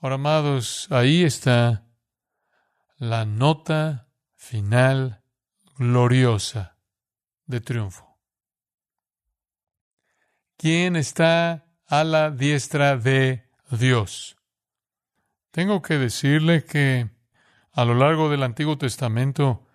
Ahora, 0.00 0.14
amados, 0.14 0.86
ahí 0.90 1.24
está 1.24 1.86
la 2.96 3.24
nota 3.24 4.08
final 4.36 5.22
gloriosa 5.76 6.78
de 7.46 7.60
triunfo. 7.60 8.18
¿Quién 10.56 10.96
está 10.96 11.68
a 11.88 12.04
la 12.04 12.30
diestra 12.30 12.96
de 12.96 13.48
Dios. 13.70 14.36
Tengo 15.50 15.82
que 15.82 15.98
decirle 15.98 16.64
que 16.64 17.10
a 17.72 17.84
lo 17.84 17.94
largo 17.94 18.28
del 18.28 18.42
Antiguo 18.42 18.76
Testamento 18.78 19.66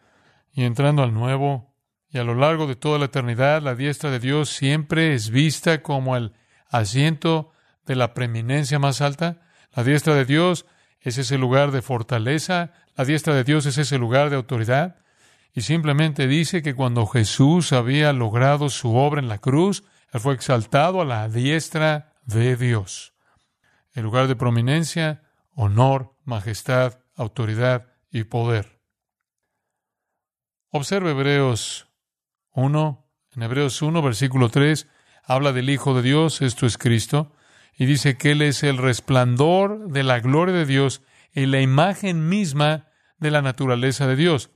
y 0.52 0.64
entrando 0.64 1.04
al 1.04 1.14
Nuevo, 1.14 1.74
y 2.14 2.20
a 2.20 2.24
lo 2.24 2.36
largo 2.36 2.68
de 2.68 2.76
toda 2.76 3.00
la 3.00 3.06
eternidad, 3.06 3.64
la 3.64 3.74
diestra 3.74 4.12
de 4.12 4.20
Dios 4.20 4.50
siempre 4.50 5.16
es 5.16 5.32
vista 5.32 5.82
como 5.82 6.16
el 6.16 6.34
asiento 6.70 7.52
de 7.88 7.96
la 7.96 8.14
preeminencia 8.14 8.78
más 8.78 9.02
alta. 9.02 9.42
La 9.74 9.84
diestra 9.84 10.14
de 10.14 10.26
Dios 10.26 10.68
es 11.00 11.18
ese 11.18 11.40
lugar 11.40 11.72
de 11.72 11.82
fortaleza, 11.82 12.72
la 12.96 13.04
diestra 13.04 13.34
de 13.34 13.44
Dios 13.44 13.66
es 13.66 13.80
ese 13.80 13.98
lugar 13.98 14.30
de 14.30 14.36
autoridad. 14.36 14.98
Y 15.56 15.62
simplemente 15.62 16.28
dice 16.28 16.62
que 16.62 16.76
cuando 16.76 17.08
Jesús 17.08 17.74
había 17.74 18.14
logrado 18.14 18.70
su 18.70 18.96
obra 18.96 19.20
en 19.20 19.28
la 19.28 19.40
cruz, 19.40 19.84
él 20.12 20.20
fue 20.20 20.36
exaltado 20.36 21.02
a 21.02 21.06
la 21.06 21.30
diestra 21.30 22.14
de 22.26 22.56
Dios. 22.56 23.14
El 23.94 24.04
lugar 24.04 24.28
de 24.28 24.36
prominencia, 24.36 25.23
honor, 25.56 26.16
majestad, 26.24 27.00
autoridad 27.16 27.88
y 28.12 28.24
poder. 28.26 28.82
Observe 30.70 31.12
Hebreos 31.12 31.88
1. 32.52 33.00
En 33.36 33.44
Hebreos 33.44 33.82
1, 33.82 34.02
versículo 34.02 34.50
3, 34.50 34.88
habla 35.24 35.54
del 35.54 35.70
Hijo 35.70 35.96
de 35.96 36.02
Dios, 36.04 36.42
esto 36.42 36.66
es 36.66 36.78
Cristo, 36.78 37.32
y 37.76 37.86
dice 37.86 38.18
que 38.18 38.32
Él 38.32 38.42
es 38.42 38.64
el 38.64 38.78
resplandor 38.78 39.90
de 39.90 40.04
la 40.04 40.20
gloria 40.20 40.54
de 40.54 40.66
Dios 40.66 41.02
y 41.34 41.48
la 41.48 41.62
imagen 41.62 42.30
misma 42.30 42.88
de 43.18 43.32
la 43.32 43.42
naturaleza 43.42 44.06
de 44.06 44.16
Dios. 44.16 44.52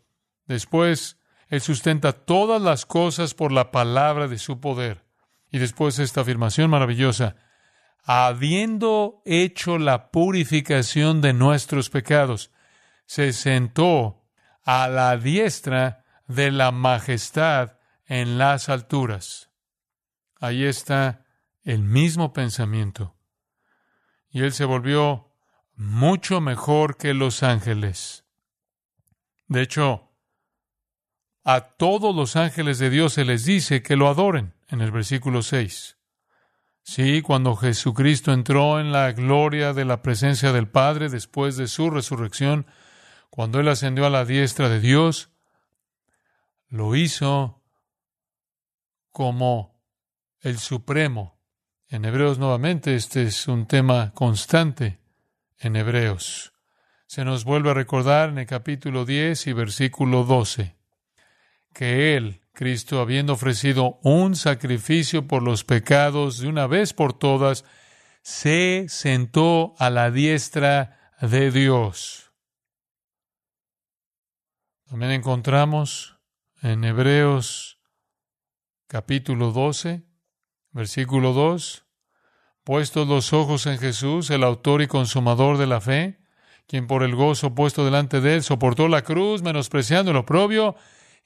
Después, 0.46 1.20
Él 1.48 1.62
sustenta 1.62 2.14
todas 2.14 2.62
las 2.62 2.86
cosas 2.86 3.34
por 3.34 3.52
la 3.52 3.72
palabra 3.72 4.28
de 4.28 4.38
su 4.38 4.60
poder. 4.60 5.06
Y 5.50 5.60
después 5.60 5.98
esta 5.98 6.22
afirmación 6.22 6.70
maravillosa, 6.70 7.36
habiendo 8.10 9.22
hecho 9.26 9.78
la 9.78 10.12
purificación 10.12 11.20
de 11.20 11.34
nuestros 11.34 11.90
pecados, 11.90 12.52
se 13.06 13.34
sentó 13.34 14.26
a 14.64 14.88
la 14.88 15.18
diestra 15.18 16.06
de 16.26 16.52
la 16.52 16.72
majestad 16.72 17.78
en 18.06 18.38
las 18.38 18.70
alturas. 18.70 19.52
Ahí 20.40 20.64
está 20.64 21.26
el 21.64 21.84
mismo 21.84 22.32
pensamiento. 22.32 23.18
Y 24.30 24.44
él 24.44 24.54
se 24.54 24.64
volvió 24.64 25.34
mucho 25.76 26.40
mejor 26.40 26.96
que 26.96 27.14
los 27.14 27.44
ángeles. 27.44 28.24
De 29.48 29.64
hecho, 29.64 30.14
a 31.44 31.60
todos 31.76 32.16
los 32.16 32.38
ángeles 32.38 32.80
de 32.80 32.90
Dios 32.90 33.14
se 33.14 33.26
les 33.26 33.44
dice 33.44 33.84
que 33.84 33.98
lo 33.98 34.08
adoren, 34.08 34.54
en 34.70 34.80
el 34.80 34.92
versículo 34.92 35.42
6. 35.42 35.97
Sí, 36.88 37.22
cuando 37.22 37.58
Jesucristo 37.58 38.32
entró 38.32 38.80
en 38.80 38.94
la 38.94 39.12
gloria 39.12 39.74
de 39.74 39.84
la 39.84 40.02
presencia 40.02 40.54
del 40.54 40.70
Padre 40.70 41.10
después 41.10 41.58
de 41.58 41.68
su 41.68 41.90
resurrección, 41.90 42.66
cuando 43.30 43.60
Él 43.60 43.68
ascendió 43.68 44.06
a 44.06 44.10
la 44.10 44.24
diestra 44.24 44.70
de 44.70 44.80
Dios, 44.80 45.30
lo 46.70 46.96
hizo 46.96 47.62
como 49.12 49.84
el 50.40 50.60
Supremo. 50.60 51.38
En 51.90 52.06
Hebreos 52.06 52.40
nuevamente 52.40 52.96
este 52.96 53.24
es 53.24 53.50
un 53.50 53.68
tema 53.68 54.14
constante 54.14 55.02
en 55.60 55.76
Hebreos. 55.76 56.54
Se 57.06 57.26
nos 57.26 57.44
vuelve 57.44 57.72
a 57.72 57.74
recordar 57.74 58.30
en 58.30 58.38
el 58.38 58.48
capítulo 58.48 59.04
10 59.04 59.48
y 59.48 59.52
versículo 59.52 60.24
12 60.24 60.78
que 61.74 62.16
Él, 62.16 62.40
Cristo, 62.58 63.00
habiendo 63.02 63.34
ofrecido 63.34 64.00
un 64.02 64.36
sacrificio 64.36 65.28
por 65.28 65.44
los 65.44 65.64
pecados 65.64 66.40
de 66.40 66.48
una 66.48 66.66
vez 66.66 66.92
por 66.92 67.14
todas, 67.14 67.64
se 68.24 68.88
sentó 68.90 69.76
a 69.78 69.92
la 69.92 70.10
diestra 70.10 71.14
de 71.22 71.52
Dios. 71.52 72.32
También 74.90 75.12
encontramos 75.12 76.18
en 76.64 76.84
Hebreos 76.84 77.80
capítulo 78.88 79.52
12, 79.52 80.08
versículo 80.72 81.34
2, 81.34 81.86
puestos 82.64 83.08
los 83.08 83.34
ojos 83.34 83.68
en 83.68 83.78
Jesús, 83.78 84.32
el 84.32 84.44
autor 84.44 84.82
y 84.82 84.88
consumador 84.88 85.60
de 85.60 85.68
la 85.68 85.80
fe, 85.80 86.22
quien 86.66 86.88
por 86.88 87.04
el 87.04 87.14
gozo 87.14 87.54
puesto 87.54 87.86
delante 87.86 88.20
de 88.20 88.34
él 88.34 88.44
soportó 88.44 88.88
la 88.88 89.04
cruz, 89.04 89.44
menospreciando 89.44 90.10
el 90.10 90.18
oprobio, 90.18 90.76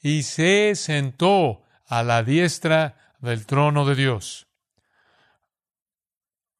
y 0.01 0.23
se 0.23 0.75
sentó 0.75 1.63
a 1.85 2.03
la 2.03 2.23
diestra 2.23 3.15
del 3.19 3.45
trono 3.45 3.85
de 3.85 3.95
Dios. 3.95 4.47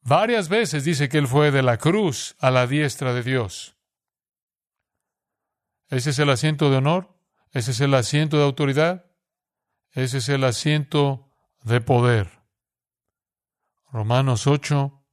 Varias 0.02 0.50
veces 0.50 0.84
dice 0.84 1.10
que 1.10 1.18
Él 1.18 1.28
fue 1.28 1.52
de 1.52 1.62
la 1.62 1.78
cruz 1.78 2.36
a 2.40 2.52
la 2.52 2.68
diestra 2.68 3.14
de 3.14 3.24
Dios. 3.24 3.76
Ese 5.90 6.12
es 6.12 6.20
el 6.20 6.30
asiento 6.30 6.70
de 6.70 6.78
honor, 6.78 7.18
ese 7.52 7.72
es 7.72 7.82
el 7.82 7.94
asiento 7.94 8.38
de 8.38 8.44
autoridad, 8.44 9.06
ese 9.92 10.20
es 10.20 10.30
el 10.30 10.44
asiento 10.44 11.30
de 11.64 11.82
poder. 11.82 12.42
Romanos 13.92 14.48
8 14.48 15.06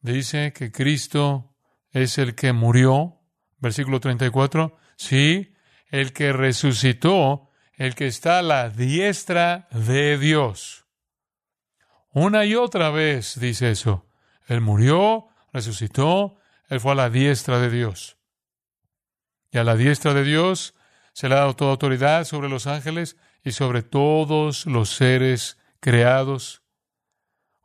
dice 0.00 0.52
que 0.52 0.70
Cristo 0.70 1.56
es 1.90 2.18
el 2.18 2.34
que 2.34 2.52
murió, 2.52 3.20
versículo 3.58 4.00
34, 4.00 4.76
sí, 4.96 5.53
el 5.88 6.12
que 6.12 6.32
resucitó, 6.32 7.50
el 7.74 7.94
que 7.94 8.06
está 8.06 8.38
a 8.38 8.42
la 8.42 8.70
diestra 8.70 9.68
de 9.70 10.18
Dios. 10.18 10.84
Una 12.10 12.44
y 12.44 12.54
otra 12.54 12.90
vez 12.90 13.38
dice 13.40 13.70
eso. 13.70 14.06
Él 14.46 14.60
murió, 14.60 15.28
resucitó, 15.52 16.38
Él 16.68 16.80
fue 16.80 16.92
a 16.92 16.96
la 16.96 17.10
diestra 17.10 17.58
de 17.58 17.70
Dios. 17.70 18.18
Y 19.50 19.58
a 19.58 19.64
la 19.64 19.76
diestra 19.76 20.14
de 20.14 20.24
Dios 20.24 20.74
se 21.12 21.28
le 21.28 21.34
ha 21.34 21.38
dado 21.38 21.56
toda 21.56 21.72
autoridad 21.72 22.24
sobre 22.24 22.48
los 22.48 22.66
ángeles 22.66 23.16
y 23.42 23.52
sobre 23.52 23.82
todos 23.82 24.66
los 24.66 24.90
seres 24.90 25.58
creados. 25.80 26.62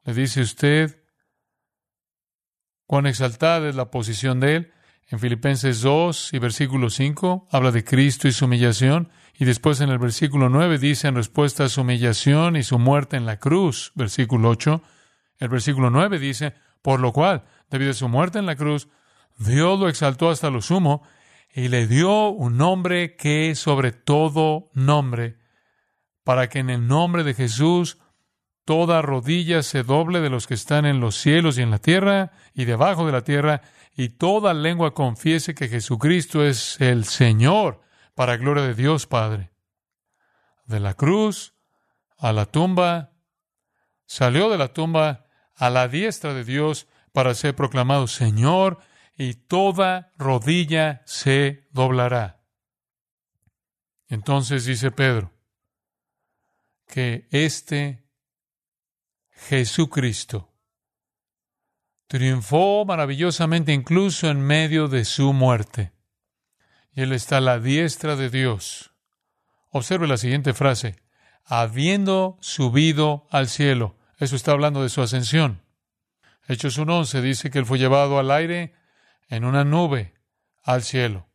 Le 0.04 0.14
dice 0.14 0.42
usted 0.42 1.04
cuán 2.86 3.08
exaltada 3.08 3.70
es 3.70 3.76
la 3.76 3.92
posición 3.92 4.40
de 4.40 4.56
Él. 4.56 4.74
En 5.12 5.20
Filipenses 5.20 5.82
2 5.82 6.34
y 6.34 6.40
versículo 6.40 6.92
5 6.92 7.48
habla 7.50 7.72
de 7.72 7.84
Cristo 7.84 8.28
y 8.28 8.32
su 8.32 8.46
humillación, 8.46 9.10
y 9.40 9.46
después 9.46 9.82
en 9.82 9.90
el 9.90 9.98
versículo 9.98 10.50
9 10.50 10.78
dice 10.78 11.08
en 11.08 11.16
respuesta 11.16 11.64
a 11.64 11.70
su 11.70 11.82
humillación 11.82 12.56
y 12.56 12.62
su 12.62 12.78
muerte 12.78 13.18
en 13.18 13.26
la 13.26 13.40
cruz, 13.40 13.92
versículo 13.96 14.50
8, 14.50 14.84
el 15.40 15.50
versículo 15.50 15.90
9 15.90 16.20
dice, 16.20 16.54
por 16.84 17.00
lo 17.00 17.12
cual, 17.12 17.44
debido 17.72 17.90
a 17.92 17.96
su 17.96 18.08
muerte 18.08 18.38
en 18.38 18.46
la 18.46 18.56
cruz, 18.56 18.88
Dios 19.40 19.80
lo 19.80 19.90
exaltó 19.90 20.30
hasta 20.30 20.52
lo 20.52 20.62
sumo 20.62 21.02
y 21.52 21.70
le 21.70 21.88
dio 21.88 22.30
un 22.30 22.58
nombre 22.58 23.16
que 23.16 23.50
es 23.50 23.60
sobre 23.60 23.92
todo 23.92 24.70
nombre, 24.74 25.38
para 26.24 26.50
que 26.50 26.60
en 26.60 26.70
el 26.70 26.86
nombre 26.86 27.24
de 27.24 27.34
Jesús 27.34 27.98
toda 28.64 29.02
rodilla 29.02 29.64
se 29.64 29.82
doble 29.82 30.22
de 30.22 30.30
los 30.30 30.46
que 30.46 30.54
están 30.54 30.86
en 30.86 31.00
los 31.00 31.16
cielos 31.16 31.58
y 31.58 31.64
en 31.64 31.72
la 31.72 31.80
tierra 31.80 32.34
y 32.54 32.66
debajo 32.66 33.08
de 33.08 33.12
la 33.12 33.24
tierra, 33.24 33.64
y 34.00 34.08
toda 34.08 34.54
lengua 34.54 34.94
confiese 34.94 35.54
que 35.54 35.68
Jesucristo 35.68 36.46
es 36.46 36.80
el 36.80 37.04
Señor, 37.04 37.82
para 38.16 38.38
gloria 38.38 38.64
de 38.64 38.74
Dios 38.74 39.08
Padre. 39.08 39.52
De 40.64 40.80
la 40.80 40.94
cruz 40.94 41.54
a 42.18 42.32
la 42.32 42.46
tumba, 42.46 43.12
salió 44.06 44.50
de 44.50 44.58
la 44.58 44.72
tumba 44.72 45.26
a 45.54 45.70
la 45.70 45.90
diestra 45.90 46.34
de 46.34 46.46
Dios 46.46 46.88
para 47.12 47.34
ser 47.34 47.58
proclamado 47.58 48.08
Señor, 48.08 48.80
y 49.18 49.34
toda 49.34 50.14
rodilla 50.18 51.02
se 51.06 51.68
doblará. 51.72 52.42
Entonces 54.08 54.64
dice 54.64 54.92
Pedro 54.92 55.34
que 56.88 57.28
este 57.32 58.08
Jesucristo 59.32 60.49
triunfó 62.10 62.86
maravillosamente 62.86 63.72
incluso 63.72 64.30
en 64.30 64.42
medio 64.42 64.88
de 64.88 65.06
su 65.06 65.32
muerte. 65.32 65.94
Y 66.92 67.02
Él 67.02 67.14
está 67.14 67.38
a 67.38 67.42
la 67.42 67.60
diestra 67.60 68.16
de 68.16 68.32
Dios. 68.32 68.96
Observe 69.70 70.08
la 70.08 70.18
siguiente 70.18 70.56
frase, 70.56 70.96
habiendo 71.46 72.40
subido 72.42 73.28
al 73.30 73.48
cielo. 73.48 73.96
Eso 74.18 74.36
está 74.36 74.54
hablando 74.54 74.82
de 74.82 74.90
su 74.90 75.04
ascensión. 75.04 75.62
Hechos 76.48 76.80
1.11 76.80 77.22
dice 77.22 77.52
que 77.52 77.60
Él 77.60 77.68
fue 77.68 77.78
llevado 77.78 78.18
al 78.18 78.32
aire 78.32 78.74
en 79.28 79.46
una 79.46 79.64
nube 79.64 80.16
al 80.64 80.82
cielo. 80.82 81.30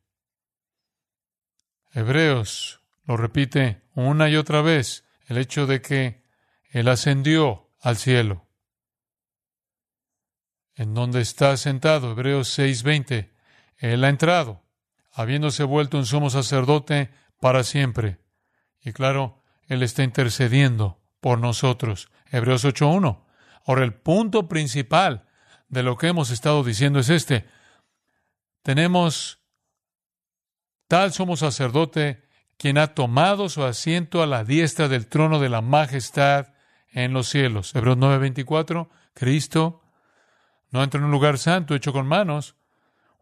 Hebreos 1.93 2.81
lo 3.05 3.17
repite 3.17 3.83
una 3.95 4.29
y 4.29 4.35
otra 4.35 4.61
vez, 4.61 5.05
el 5.29 5.39
hecho 5.39 5.69
de 5.69 5.81
que 5.81 6.25
Él 6.71 6.89
ascendió 6.89 7.71
al 7.81 7.97
cielo 7.97 8.44
en 10.77 10.95
donde 10.95 11.21
está 11.21 11.57
sentado, 11.57 12.13
Hebreos 12.13 12.49
6:20. 12.49 13.33
Él 13.77 14.05
ha 14.05 14.09
entrado, 14.09 14.63
habiéndose 15.13 15.65
vuelto 15.65 15.99
un 15.99 16.07
sumo 16.07 16.31
sacerdote 16.31 17.11
para 17.41 17.65
siempre. 17.65 18.19
Y 18.81 18.93
claro, 18.93 19.43
Él 19.67 19.83
está 19.83 20.03
intercediendo 20.03 21.01
por 21.21 21.39
nosotros. 21.39 22.09
Hebreos 22.31 22.65
8:1. 22.65 23.25
Ahora, 23.67 23.85
el 23.85 23.95
punto 23.95 24.49
principal 24.49 25.27
de 25.69 25.83
lo 25.83 25.97
que 25.97 26.09
hemos 26.09 26.31
estado 26.31 26.63
diciendo 26.63 26.99
es 26.99 27.09
este. 27.09 27.47
Tenemos 28.63 29.41
tal 30.89 31.13
sumo 31.13 31.37
sacerdote 31.37 32.25
quien 32.57 32.79
ha 32.79 32.95
tomado 32.95 33.49
su 33.49 33.65
asiento 33.65 34.23
a 34.23 34.27
la 34.27 34.45
diestra 34.45 34.89
del 34.89 35.07
trono 35.07 35.39
de 35.41 35.49
la 35.49 35.61
majestad 35.61 36.55
en 36.89 37.13
los 37.13 37.29
cielos. 37.29 37.75
Hebreos 37.75 37.99
9:24. 37.99 38.89
Cristo 39.15 39.84
no 40.75 40.83
entra 40.83 40.99
en 40.99 41.05
un 41.05 41.13
lugar 41.13 41.39
santo 41.39 41.77
hecho 41.77 41.93
con 41.93 42.09
manos, 42.09 42.57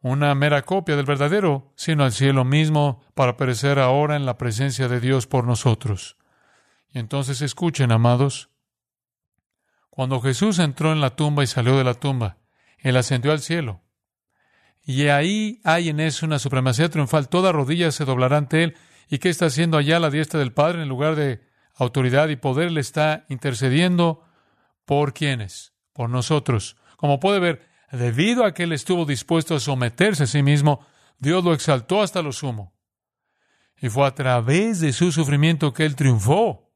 una 0.01 0.35
mera 0.35 0.63
copia 0.63 0.97
del 0.97 1.05
verdadero, 1.05 1.71
sino 1.77 2.03
al 2.03 2.13
cielo 2.13 2.47
mismo 2.47 3.05
para 3.13 3.37
perecer 3.37 3.79
ahora 3.79 4.17
en 4.17 4.25
la 4.25 4.39
presencia 4.39 4.89
de 4.89 5.01
Dios 5.01 5.27
por 5.27 5.45
nosotros. 5.45 6.17
Y 6.89 6.99
entonces 6.99 7.43
escuchen, 7.43 7.93
amados, 7.93 8.49
cuando 9.91 10.23
Jesús 10.23 10.59
entró 10.61 10.93
en 10.93 11.03
la 11.03 11.15
tumba 11.15 11.45
y 11.45 11.47
salió 11.47 11.77
de 11.77 11.85
la 11.85 11.93
tumba, 11.93 12.39
Él 12.79 12.97
ascendió 12.97 13.33
al 13.33 13.41
cielo. 13.41 13.83
Y 14.83 15.09
ahí 15.09 15.61
hay 15.63 15.91
en 15.91 16.01
eso 16.01 16.25
una 16.25 16.39
supremacía 16.39 16.89
triunfal. 16.89 17.29
Toda 17.29 17.53
rodilla 17.53 17.93
se 17.93 18.07
doblará 18.07 18.39
ante 18.39 18.65
Él. 18.65 18.77
¿Y 19.11 19.19
qué 19.19 19.29
está 19.29 19.45
haciendo 19.45 19.77
allá 19.77 20.01
la 20.01 20.09
diestra 20.09 20.41
del 20.41 20.55
Padre 20.55 20.83
en 20.83 20.89
lugar 20.89 21.17
de 21.17 21.43
autoridad 21.75 22.31
y 22.31 22.37
poder? 22.37 22.71
Le 22.73 22.81
está 22.81 23.27
intercediendo 23.29 24.25
por 24.87 25.13
quienes, 25.13 25.75
por 25.93 26.09
nosotros. 26.09 26.77
Como 27.03 27.19
puede 27.19 27.41
ver, 27.41 27.69
debido 27.91 28.45
a 28.45 28.55
que 28.55 28.63
él 28.63 28.71
estuvo 28.71 29.05
dispuesto 29.05 29.57
a 29.57 29.59
someterse 29.59 30.23
a 30.23 30.27
sí 30.29 30.41
mismo, 30.41 30.87
Dios 31.19 31.43
lo 31.43 31.53
exaltó 31.53 32.01
hasta 32.01 32.23
lo 32.23 32.31
sumo. 32.31 32.77
Y 33.77 33.89
fue 33.89 34.07
a 34.07 34.15
través 34.15 34.79
de 34.79 34.93
su 34.93 35.11
sufrimiento 35.11 35.73
que 35.73 35.85
él 35.85 35.97
triunfó. 35.97 36.73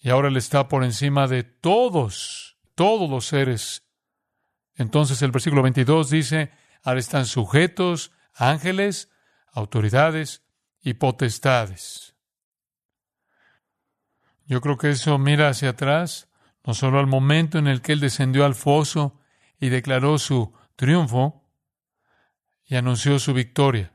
Y 0.00 0.10
ahora 0.10 0.28
él 0.28 0.36
está 0.36 0.68
por 0.68 0.84
encima 0.84 1.28
de 1.28 1.44
todos, 1.44 2.58
todos 2.74 3.08
los 3.08 3.24
seres. 3.24 3.88
Entonces 4.74 5.22
el 5.22 5.30
versículo 5.30 5.62
22 5.62 6.10
dice, 6.10 6.50
ahora 6.82 7.00
están 7.00 7.24
sujetos 7.24 8.12
ángeles, 8.34 9.10
autoridades 9.50 10.44
y 10.82 10.92
potestades. 10.92 12.14
Yo 14.44 14.60
creo 14.60 14.76
que 14.76 14.90
eso 14.90 15.16
mira 15.16 15.48
hacia 15.48 15.70
atrás 15.70 16.29
no 16.64 16.74
solo 16.74 16.98
al 16.98 17.06
momento 17.06 17.58
en 17.58 17.66
el 17.66 17.80
que 17.80 17.92
él 17.92 18.00
descendió 18.00 18.44
al 18.44 18.54
foso 18.54 19.18
y 19.58 19.68
declaró 19.68 20.18
su 20.18 20.52
triunfo 20.76 21.44
y 22.64 22.76
anunció 22.76 23.18
su 23.18 23.34
victoria, 23.34 23.92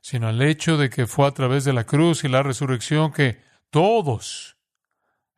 sino 0.00 0.28
al 0.28 0.40
hecho 0.42 0.76
de 0.76 0.90
que 0.90 1.06
fue 1.06 1.26
a 1.26 1.32
través 1.32 1.64
de 1.64 1.72
la 1.72 1.84
cruz 1.84 2.24
y 2.24 2.28
la 2.28 2.42
resurrección 2.42 3.12
que 3.12 3.42
todos 3.70 4.56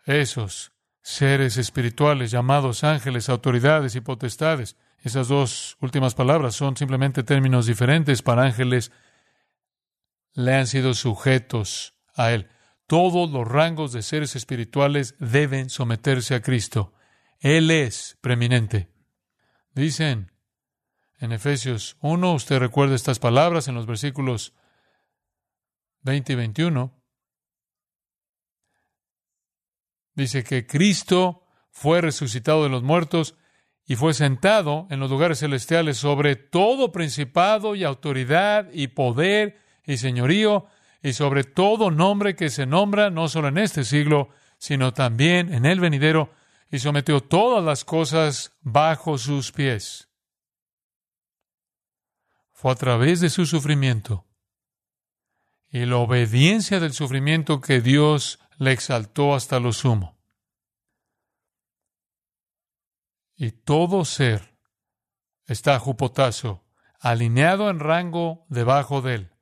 esos 0.04 0.72
seres 1.02 1.56
espirituales 1.56 2.30
llamados 2.30 2.84
ángeles, 2.84 3.28
autoridades 3.28 3.94
y 3.94 4.00
potestades, 4.00 4.76
esas 4.98 5.28
dos 5.28 5.76
últimas 5.80 6.14
palabras 6.14 6.56
son 6.56 6.76
simplemente 6.76 7.22
términos 7.22 7.66
diferentes 7.66 8.22
para 8.22 8.42
ángeles, 8.42 8.90
le 10.34 10.54
han 10.54 10.66
sido 10.66 10.94
sujetos 10.94 11.94
a 12.14 12.32
Él. 12.32 12.50
Todos 12.86 13.30
los 13.30 13.46
rangos 13.46 13.92
de 13.92 14.02
seres 14.02 14.36
espirituales 14.36 15.16
deben 15.18 15.70
someterse 15.70 16.34
a 16.34 16.42
Cristo. 16.42 16.92
Él 17.40 17.70
es 17.70 18.16
preeminente. 18.20 18.88
Dicen 19.74 20.32
en 21.18 21.32
Efesios 21.32 21.96
1, 22.00 22.34
usted 22.34 22.58
recuerda 22.58 22.94
estas 22.94 23.18
palabras 23.18 23.68
en 23.68 23.74
los 23.74 23.86
versículos 23.86 24.54
20 26.02 26.32
y 26.32 26.36
21. 26.36 27.02
Dice 30.14 30.44
que 30.44 30.66
Cristo 30.66 31.42
fue 31.70 32.00
resucitado 32.00 32.62
de 32.62 32.68
los 32.68 32.82
muertos 32.82 33.34
y 33.84 33.96
fue 33.96 34.14
sentado 34.14 34.86
en 34.90 35.00
los 35.00 35.10
lugares 35.10 35.40
celestiales 35.40 35.96
sobre 35.96 36.36
todo 36.36 36.92
principado 36.92 37.74
y 37.74 37.84
autoridad 37.84 38.68
y 38.72 38.88
poder 38.88 39.58
y 39.84 39.98
señorío 39.98 40.66
y 41.02 41.12
sobre 41.12 41.44
todo 41.44 41.90
nombre 41.90 42.34
que 42.34 42.50
se 42.50 42.66
nombra 42.66 43.10
no 43.10 43.28
solo 43.28 43.48
en 43.48 43.58
este 43.58 43.84
siglo, 43.84 44.30
sino 44.58 44.92
también 44.92 45.52
en 45.52 45.66
el 45.66 45.80
venidero, 45.80 46.32
y 46.70 46.78
sometió 46.78 47.20
todas 47.20 47.64
las 47.64 47.84
cosas 47.84 48.56
bajo 48.60 49.18
sus 49.18 49.52
pies. 49.52 50.08
Fue 52.52 52.72
a 52.72 52.74
través 52.74 53.20
de 53.20 53.30
su 53.30 53.46
sufrimiento 53.46 54.26
y 55.68 55.84
la 55.84 55.98
obediencia 55.98 56.80
del 56.80 56.92
sufrimiento 56.92 57.60
que 57.60 57.80
Dios 57.80 58.38
le 58.58 58.72
exaltó 58.72 59.34
hasta 59.34 59.60
lo 59.60 59.72
sumo. 59.72 60.16
Y 63.36 63.50
todo 63.50 64.04
ser 64.04 64.56
está 65.46 65.78
jupotazo, 65.78 66.64
alineado 66.98 67.68
en 67.68 67.78
rango 67.78 68.46
debajo 68.48 69.02
de 69.02 69.14
él. 69.14 69.35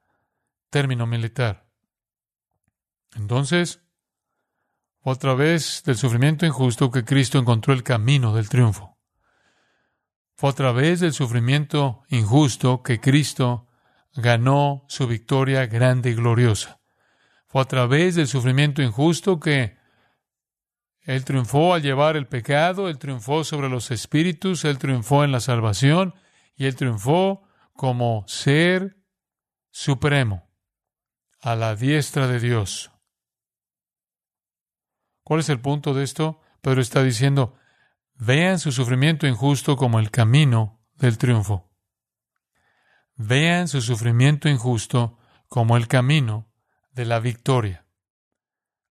Término 0.75 1.07
militar. 1.07 1.69
Entonces, 3.15 3.81
fue 4.99 5.13
a 5.13 5.17
través 5.17 5.85
del 5.85 5.97
sufrimiento 5.97 6.47
injusto 6.47 6.91
que 6.91 7.05
Cristo 7.05 7.39
encontró 7.39 7.73
el 7.73 7.85
camino 7.85 8.35
del 8.35 8.49
triunfo. 8.49 8.99
Fue 10.35 10.51
a 10.51 10.53
través 10.53 10.99
del 10.99 11.13
sufrimiento 11.13 12.03
injusto 12.09 12.83
que 12.83 12.99
Cristo 12.99 13.69
ganó 14.17 14.85
su 14.89 15.07
victoria 15.07 15.65
grande 15.67 16.11
y 16.11 16.15
gloriosa. 16.15 16.81
Fue 17.47 17.63
a 17.63 17.67
través 17.67 18.17
del 18.17 18.27
sufrimiento 18.27 18.83
injusto 18.83 19.39
que 19.39 19.79
Él 21.03 21.25
triunfó 21.25 21.75
al 21.75 21.83
llevar 21.83 22.17
el 22.17 22.27
pecado, 22.27 22.89
Él 22.89 22.99
triunfó 22.99 23.45
sobre 23.45 23.69
los 23.69 23.93
espíritus, 23.93 24.65
Él 24.65 24.79
triunfó 24.79 25.23
en 25.23 25.31
la 25.31 25.39
salvación 25.39 26.15
y 26.57 26.67
Él 26.67 26.75
triunfó 26.75 27.45
como 27.75 28.25
ser 28.27 28.97
supremo 29.71 30.53
a 31.45 31.57
la 31.57 31.77
diestra 31.77 32.27
de 32.27 32.41
Dios. 32.41 32.91
¿Cuál 35.23 35.41
es 35.41 35.51
el 35.51 35.61
punto 35.61 35.93
de 35.93 36.03
esto? 36.03 36.41
Pedro 36.63 36.81
está 36.81 37.03
diciendo, 37.03 37.59
vean 38.15 38.59
su 38.59 38.73
sufrimiento 38.73 39.27
injusto 39.27 39.77
como 39.77 39.99
el 39.99 40.11
camino 40.11 40.83
del 40.95 41.19
triunfo. 41.19 41.71
Vean 43.17 43.69
su 43.69 43.83
sufrimiento 43.83 44.49
injusto 44.49 45.19
como 45.47 45.77
el 45.77 45.87
camino 45.87 46.51
de 46.93 47.05
la 47.05 47.21
victoria. 47.21 47.87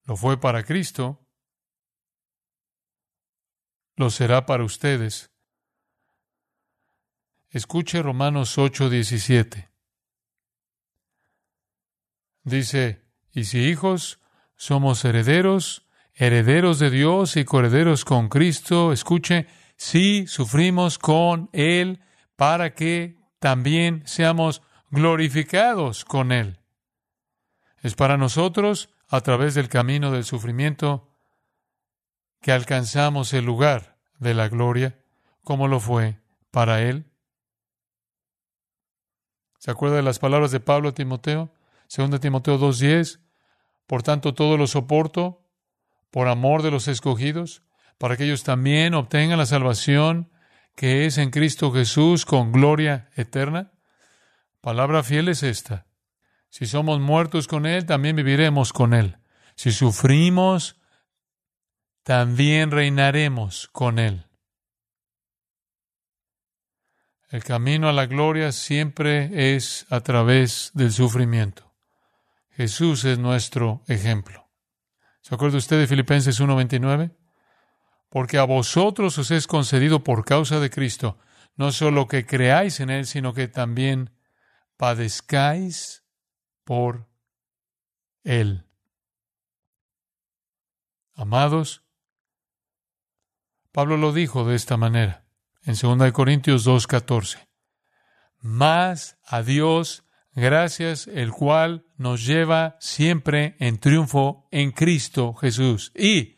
Lo 0.03 0.15
fue 0.15 0.39
para 0.39 0.63
Cristo, 0.63 1.27
lo 3.95 4.11
será 4.11 4.45
para 4.45 4.63
ustedes. 4.63 5.31
Escuche 7.49 8.03
Romanos 8.03 8.59
8:17. 8.59 9.72
Dice, 12.43 13.01
y 13.31 13.45
si 13.45 13.59
hijos, 13.59 14.19
somos 14.55 15.03
herederos, 15.05 15.87
herederos 16.13 16.79
de 16.79 16.89
Dios 16.89 17.37
y 17.37 17.45
coherederos 17.45 18.05
con 18.05 18.29
Cristo. 18.29 18.91
Escuche, 18.91 19.47
si 19.77 20.27
sufrimos 20.27 20.99
con 20.99 21.49
Él 21.53 22.01
para 22.35 22.73
que 22.73 23.17
también 23.39 24.03
seamos 24.05 24.61
glorificados 24.89 26.05
con 26.05 26.31
Él. 26.31 26.59
Es 27.81 27.95
para 27.95 28.17
nosotros, 28.17 28.89
a 29.09 29.21
través 29.21 29.53
del 29.53 29.67
camino 29.67 30.11
del 30.11 30.23
sufrimiento, 30.23 31.09
que 32.41 32.51
alcanzamos 32.51 33.33
el 33.33 33.45
lugar 33.45 33.97
de 34.19 34.33
la 34.33 34.47
gloria, 34.47 34.97
como 35.43 35.67
lo 35.67 35.79
fue 35.79 36.19
para 36.51 36.81
Él. 36.81 37.11
¿Se 39.59 39.71
acuerda 39.71 39.97
de 39.97 40.03
las 40.03 40.19
palabras 40.19 40.51
de 40.51 40.59
Pablo 40.59 40.89
a 40.89 40.93
Timoteo? 40.93 41.51
Segunda 41.87 42.19
Timoteo 42.19 42.59
2.10. 42.59 43.19
Por 43.87 44.03
tanto, 44.03 44.33
todo 44.33 44.57
lo 44.57 44.67
soporto 44.67 45.43
por 46.11 46.27
amor 46.27 46.61
de 46.61 46.71
los 46.71 46.87
escogidos, 46.87 47.63
para 47.97 48.17
que 48.17 48.25
ellos 48.25 48.43
también 48.43 48.93
obtengan 48.93 49.39
la 49.39 49.45
salvación 49.45 50.31
que 50.75 51.05
es 51.05 51.17
en 51.17 51.29
Cristo 51.29 51.71
Jesús 51.71 52.25
con 52.25 52.51
gloria 52.51 53.09
eterna? 53.15 53.71
Palabra 54.61 55.03
fiel 55.03 55.27
es 55.27 55.43
esta. 55.43 55.87
Si 56.49 56.65
somos 56.65 56.99
muertos 56.99 57.47
con 57.47 57.65
Él, 57.65 57.85
también 57.85 58.15
viviremos 58.15 58.73
con 58.73 58.93
Él. 58.93 59.17
Si 59.55 59.71
sufrimos, 59.71 60.79
también 62.03 62.71
reinaremos 62.71 63.67
con 63.69 63.97
Él. 63.97 64.27
El 67.29 67.43
camino 67.43 67.89
a 67.89 67.93
la 67.93 68.05
gloria 68.05 68.51
siempre 68.51 69.55
es 69.55 69.87
a 69.89 70.01
través 70.01 70.69
del 70.75 70.91
sufrimiento. 70.91 71.72
Jesús 72.55 73.05
es 73.05 73.19
nuestro 73.19 73.83
ejemplo. 73.87 74.49
¿Se 75.21 75.35
acuerda 75.35 75.57
usted 75.57 75.79
de 75.79 75.87
Filipenses 75.87 76.39
1.29? 76.41 77.15
porque 78.13 78.37
a 78.37 78.43
vosotros 78.43 79.17
os 79.17 79.31
es 79.31 79.47
concedido 79.47 80.03
por 80.03 80.23
causa 80.23 80.59
de 80.59 80.69
Cristo, 80.69 81.17
no 81.55 81.71
solo 81.71 82.07
que 82.07 82.27
creáis 82.27 82.79
en 82.79 82.91
Él, 82.91 83.07
sino 83.07 83.33
que 83.33 83.47
también 83.47 84.15
padezcáis 84.77 86.05
por 86.63 87.09
Él. 88.23 88.67
Amados, 91.15 91.83
Pablo 93.71 93.97
lo 93.97 94.13
dijo 94.13 94.45
de 94.45 94.55
esta 94.55 94.77
manera 94.77 95.25
en 95.63 95.73
2 95.73 96.11
Corintios 96.11 96.67
2.14. 96.67 97.47
Más 98.37 99.17
a 99.25 99.41
Dios 99.41 100.02
gracias, 100.35 101.07
el 101.07 101.31
cual 101.31 101.85
nos 101.97 102.25
lleva 102.25 102.77
siempre 102.79 103.55
en 103.59 103.77
triunfo 103.79 104.47
en 104.51 104.71
Cristo 104.71 105.33
Jesús. 105.33 105.91
Y 105.95 106.37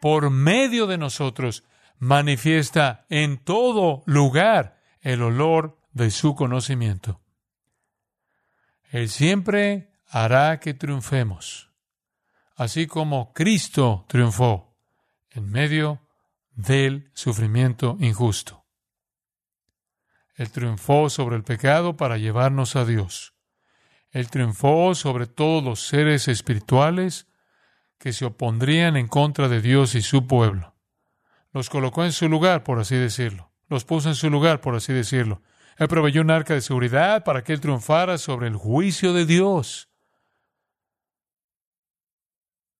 por 0.00 0.30
medio 0.30 0.86
de 0.86 0.98
nosotros, 0.98 1.64
manifiesta 1.98 3.06
en 3.08 3.38
todo 3.38 4.02
lugar 4.06 4.80
el 5.00 5.22
olor 5.22 5.78
de 5.92 6.10
su 6.10 6.34
conocimiento. 6.34 7.20
Él 8.90 9.08
siempre 9.08 9.92
hará 10.08 10.58
que 10.58 10.74
triunfemos, 10.74 11.70
así 12.56 12.86
como 12.86 13.32
Cristo 13.32 14.04
triunfó 14.08 14.76
en 15.30 15.50
medio 15.50 16.02
del 16.54 17.10
sufrimiento 17.14 17.96
injusto. 18.00 18.61
Él 20.34 20.50
triunfó 20.50 21.10
sobre 21.10 21.36
el 21.36 21.44
pecado 21.44 21.96
para 21.96 22.16
llevarnos 22.16 22.76
a 22.76 22.84
Dios. 22.84 23.34
Él 24.10 24.30
triunfó 24.30 24.94
sobre 24.94 25.26
todos 25.26 25.62
los 25.62 25.86
seres 25.86 26.28
espirituales 26.28 27.26
que 27.98 28.12
se 28.12 28.24
opondrían 28.24 28.96
en 28.96 29.08
contra 29.08 29.48
de 29.48 29.60
Dios 29.60 29.94
y 29.94 30.02
su 30.02 30.26
pueblo. 30.26 30.74
Los 31.52 31.70
colocó 31.70 32.04
en 32.04 32.12
su 32.12 32.28
lugar, 32.28 32.64
por 32.64 32.78
así 32.78 32.96
decirlo. 32.96 33.52
Los 33.68 33.84
puso 33.84 34.08
en 34.08 34.14
su 34.14 34.28
lugar, 34.30 34.60
por 34.60 34.74
así 34.74 34.92
decirlo. 34.92 35.42
Él 35.78 35.88
proveyó 35.88 36.20
un 36.20 36.30
arca 36.30 36.54
de 36.54 36.60
seguridad 36.60 37.24
para 37.24 37.42
que 37.44 37.52
él 37.52 37.60
triunfara 37.60 38.18
sobre 38.18 38.48
el 38.48 38.56
juicio 38.56 39.12
de 39.12 39.26
Dios. 39.26 39.88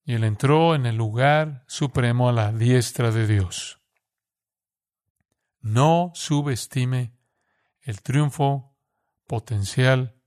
Y 0.05 0.15
él 0.15 0.25
entró 0.25 0.75
en 0.75 0.87
el 0.87 0.97
lugar 0.97 1.65
supremo 1.67 2.29
a 2.29 2.33
la 2.33 2.53
diestra 2.53 3.11
de 3.11 3.27
Dios. 3.27 3.81
No 5.61 6.11
subestime 6.15 7.13
el 7.83 8.03
triunfo 8.03 8.77
potencial 9.27 10.21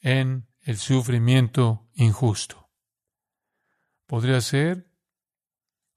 en 0.00 0.48
el 0.60 0.76
sufrimiento 0.76 1.88
injusto. 1.94 2.70
Podría 4.06 4.40
ser 4.40 4.90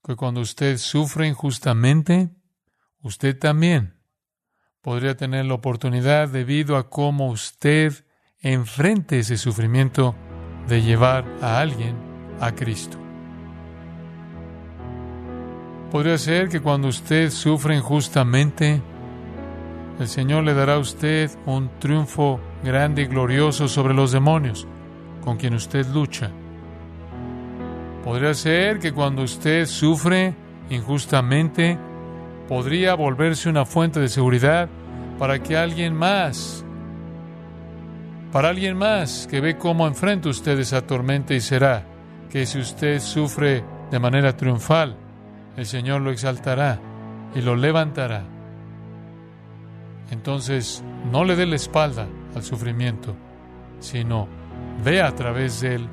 que 0.02 0.16
cuando 0.16 0.40
usted 0.40 0.78
sufre 0.78 1.26
injustamente, 1.26 2.30
usted 3.00 3.38
también 3.38 3.98
podría 4.80 5.16
tener 5.16 5.44
la 5.44 5.54
oportunidad, 5.54 6.28
debido 6.28 6.76
a 6.76 6.88
cómo 6.88 7.28
usted 7.28 8.06
enfrente 8.40 9.18
ese 9.18 9.36
sufrimiento 9.36 10.14
de 10.66 10.82
llevar 10.82 11.26
a 11.42 11.60
alguien 11.60 11.96
a 12.40 12.52
Cristo. 12.52 12.98
Podría 15.90 16.18
ser 16.18 16.48
que 16.48 16.60
cuando 16.60 16.88
usted 16.88 17.30
sufre 17.30 17.76
injustamente, 17.76 18.82
el 19.98 20.08
Señor 20.08 20.44
le 20.44 20.54
dará 20.54 20.74
a 20.74 20.78
usted 20.78 21.30
un 21.46 21.70
triunfo 21.80 22.40
grande 22.62 23.02
y 23.02 23.06
glorioso 23.06 23.68
sobre 23.68 23.94
los 23.94 24.12
demonios 24.12 24.66
con 25.24 25.36
quien 25.36 25.54
usted 25.54 25.86
lucha. 25.86 26.30
Podría 28.04 28.32
ser 28.34 28.78
que 28.78 28.92
cuando 28.92 29.22
usted 29.22 29.66
sufre 29.66 30.34
injustamente, 30.70 31.78
podría 32.48 32.94
volverse 32.94 33.48
una 33.48 33.64
fuente 33.66 34.00
de 34.00 34.08
seguridad 34.08 34.68
para 35.18 35.42
que 35.42 35.56
alguien 35.56 35.94
más, 35.94 36.64
para 38.32 38.48
alguien 38.50 38.76
más 38.76 39.26
que 39.28 39.40
ve 39.40 39.58
cómo 39.58 39.86
enfrenta 39.86 40.28
usted 40.28 40.58
esa 40.58 40.86
tormenta 40.86 41.34
y 41.34 41.40
será 41.40 41.84
que 42.30 42.46
si 42.46 42.58
usted 42.58 43.00
sufre 43.00 43.64
de 43.90 43.98
manera 43.98 44.36
triunfal, 44.36 44.96
el 45.56 45.66
Señor 45.66 46.02
lo 46.02 46.10
exaltará 46.10 46.78
y 47.34 47.40
lo 47.40 47.56
levantará. 47.56 48.37
Entonces, 50.10 50.82
no 51.10 51.24
le 51.24 51.36
dé 51.36 51.46
la 51.46 51.56
espalda 51.56 52.08
al 52.34 52.42
sufrimiento, 52.42 53.14
sino 53.80 54.28
ve 54.84 55.02
a 55.02 55.14
través 55.14 55.60
de 55.60 55.76
él 55.76 55.88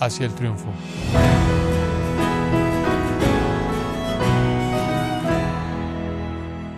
hacia 0.00 0.26
el 0.26 0.34
triunfo. 0.34 0.68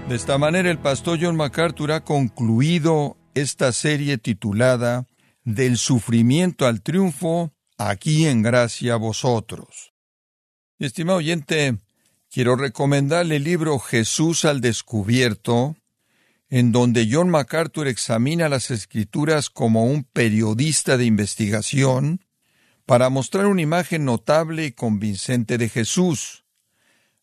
De 0.08 0.14
esta 0.14 0.38
manera, 0.38 0.70
el 0.70 0.78
pastor 0.78 1.18
John 1.20 1.36
MacArthur 1.36 1.92
ha 1.92 2.04
concluido 2.04 3.18
esta 3.34 3.72
serie 3.72 4.16
titulada 4.16 5.06
Del 5.44 5.76
sufrimiento 5.76 6.66
al 6.66 6.80
triunfo, 6.80 7.52
aquí 7.76 8.26
en 8.26 8.42
gracia 8.42 8.94
a 8.94 8.96
vosotros. 8.96 9.92
Estimado 10.78 11.18
oyente, 11.18 11.76
quiero 12.30 12.56
recomendarle 12.56 13.36
el 13.36 13.44
libro 13.44 13.78
Jesús 13.78 14.44
al 14.44 14.60
descubierto, 14.60 15.76
en 16.50 16.72
donde 16.72 17.08
John 17.10 17.28
MacArthur 17.28 17.88
examina 17.88 18.48
las 18.48 18.70
escrituras 18.70 19.50
como 19.50 19.84
un 19.84 20.04
periodista 20.04 20.96
de 20.96 21.04
investigación 21.04 22.24
para 22.86 23.10
mostrar 23.10 23.46
una 23.46 23.60
imagen 23.60 24.04
notable 24.06 24.64
y 24.64 24.72
convincente 24.72 25.58
de 25.58 25.68
Jesús. 25.68 26.44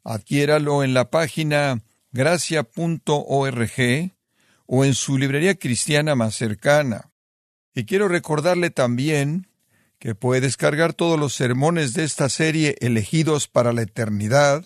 Adquiéralo 0.03 0.83
en 0.83 0.93
la 0.93 1.09
página 1.09 1.81
gracia.org 2.11 3.71
o 4.67 4.85
en 4.85 4.93
su 4.93 5.17
librería 5.17 5.55
cristiana 5.55 6.13
más 6.15 6.35
cercana. 6.35 7.11
Y 7.73 7.85
quiero 7.85 8.07
recordarle 8.07 8.69
también 8.69 9.47
que 9.97 10.13
puede 10.13 10.41
descargar 10.41 10.93
todos 10.93 11.19
los 11.19 11.33
sermones 11.33 11.93
de 11.93 12.03
esta 12.03 12.29
serie 12.29 12.75
elegidos 12.79 13.47
para 13.47 13.73
la 13.73 13.81
eternidad, 13.81 14.65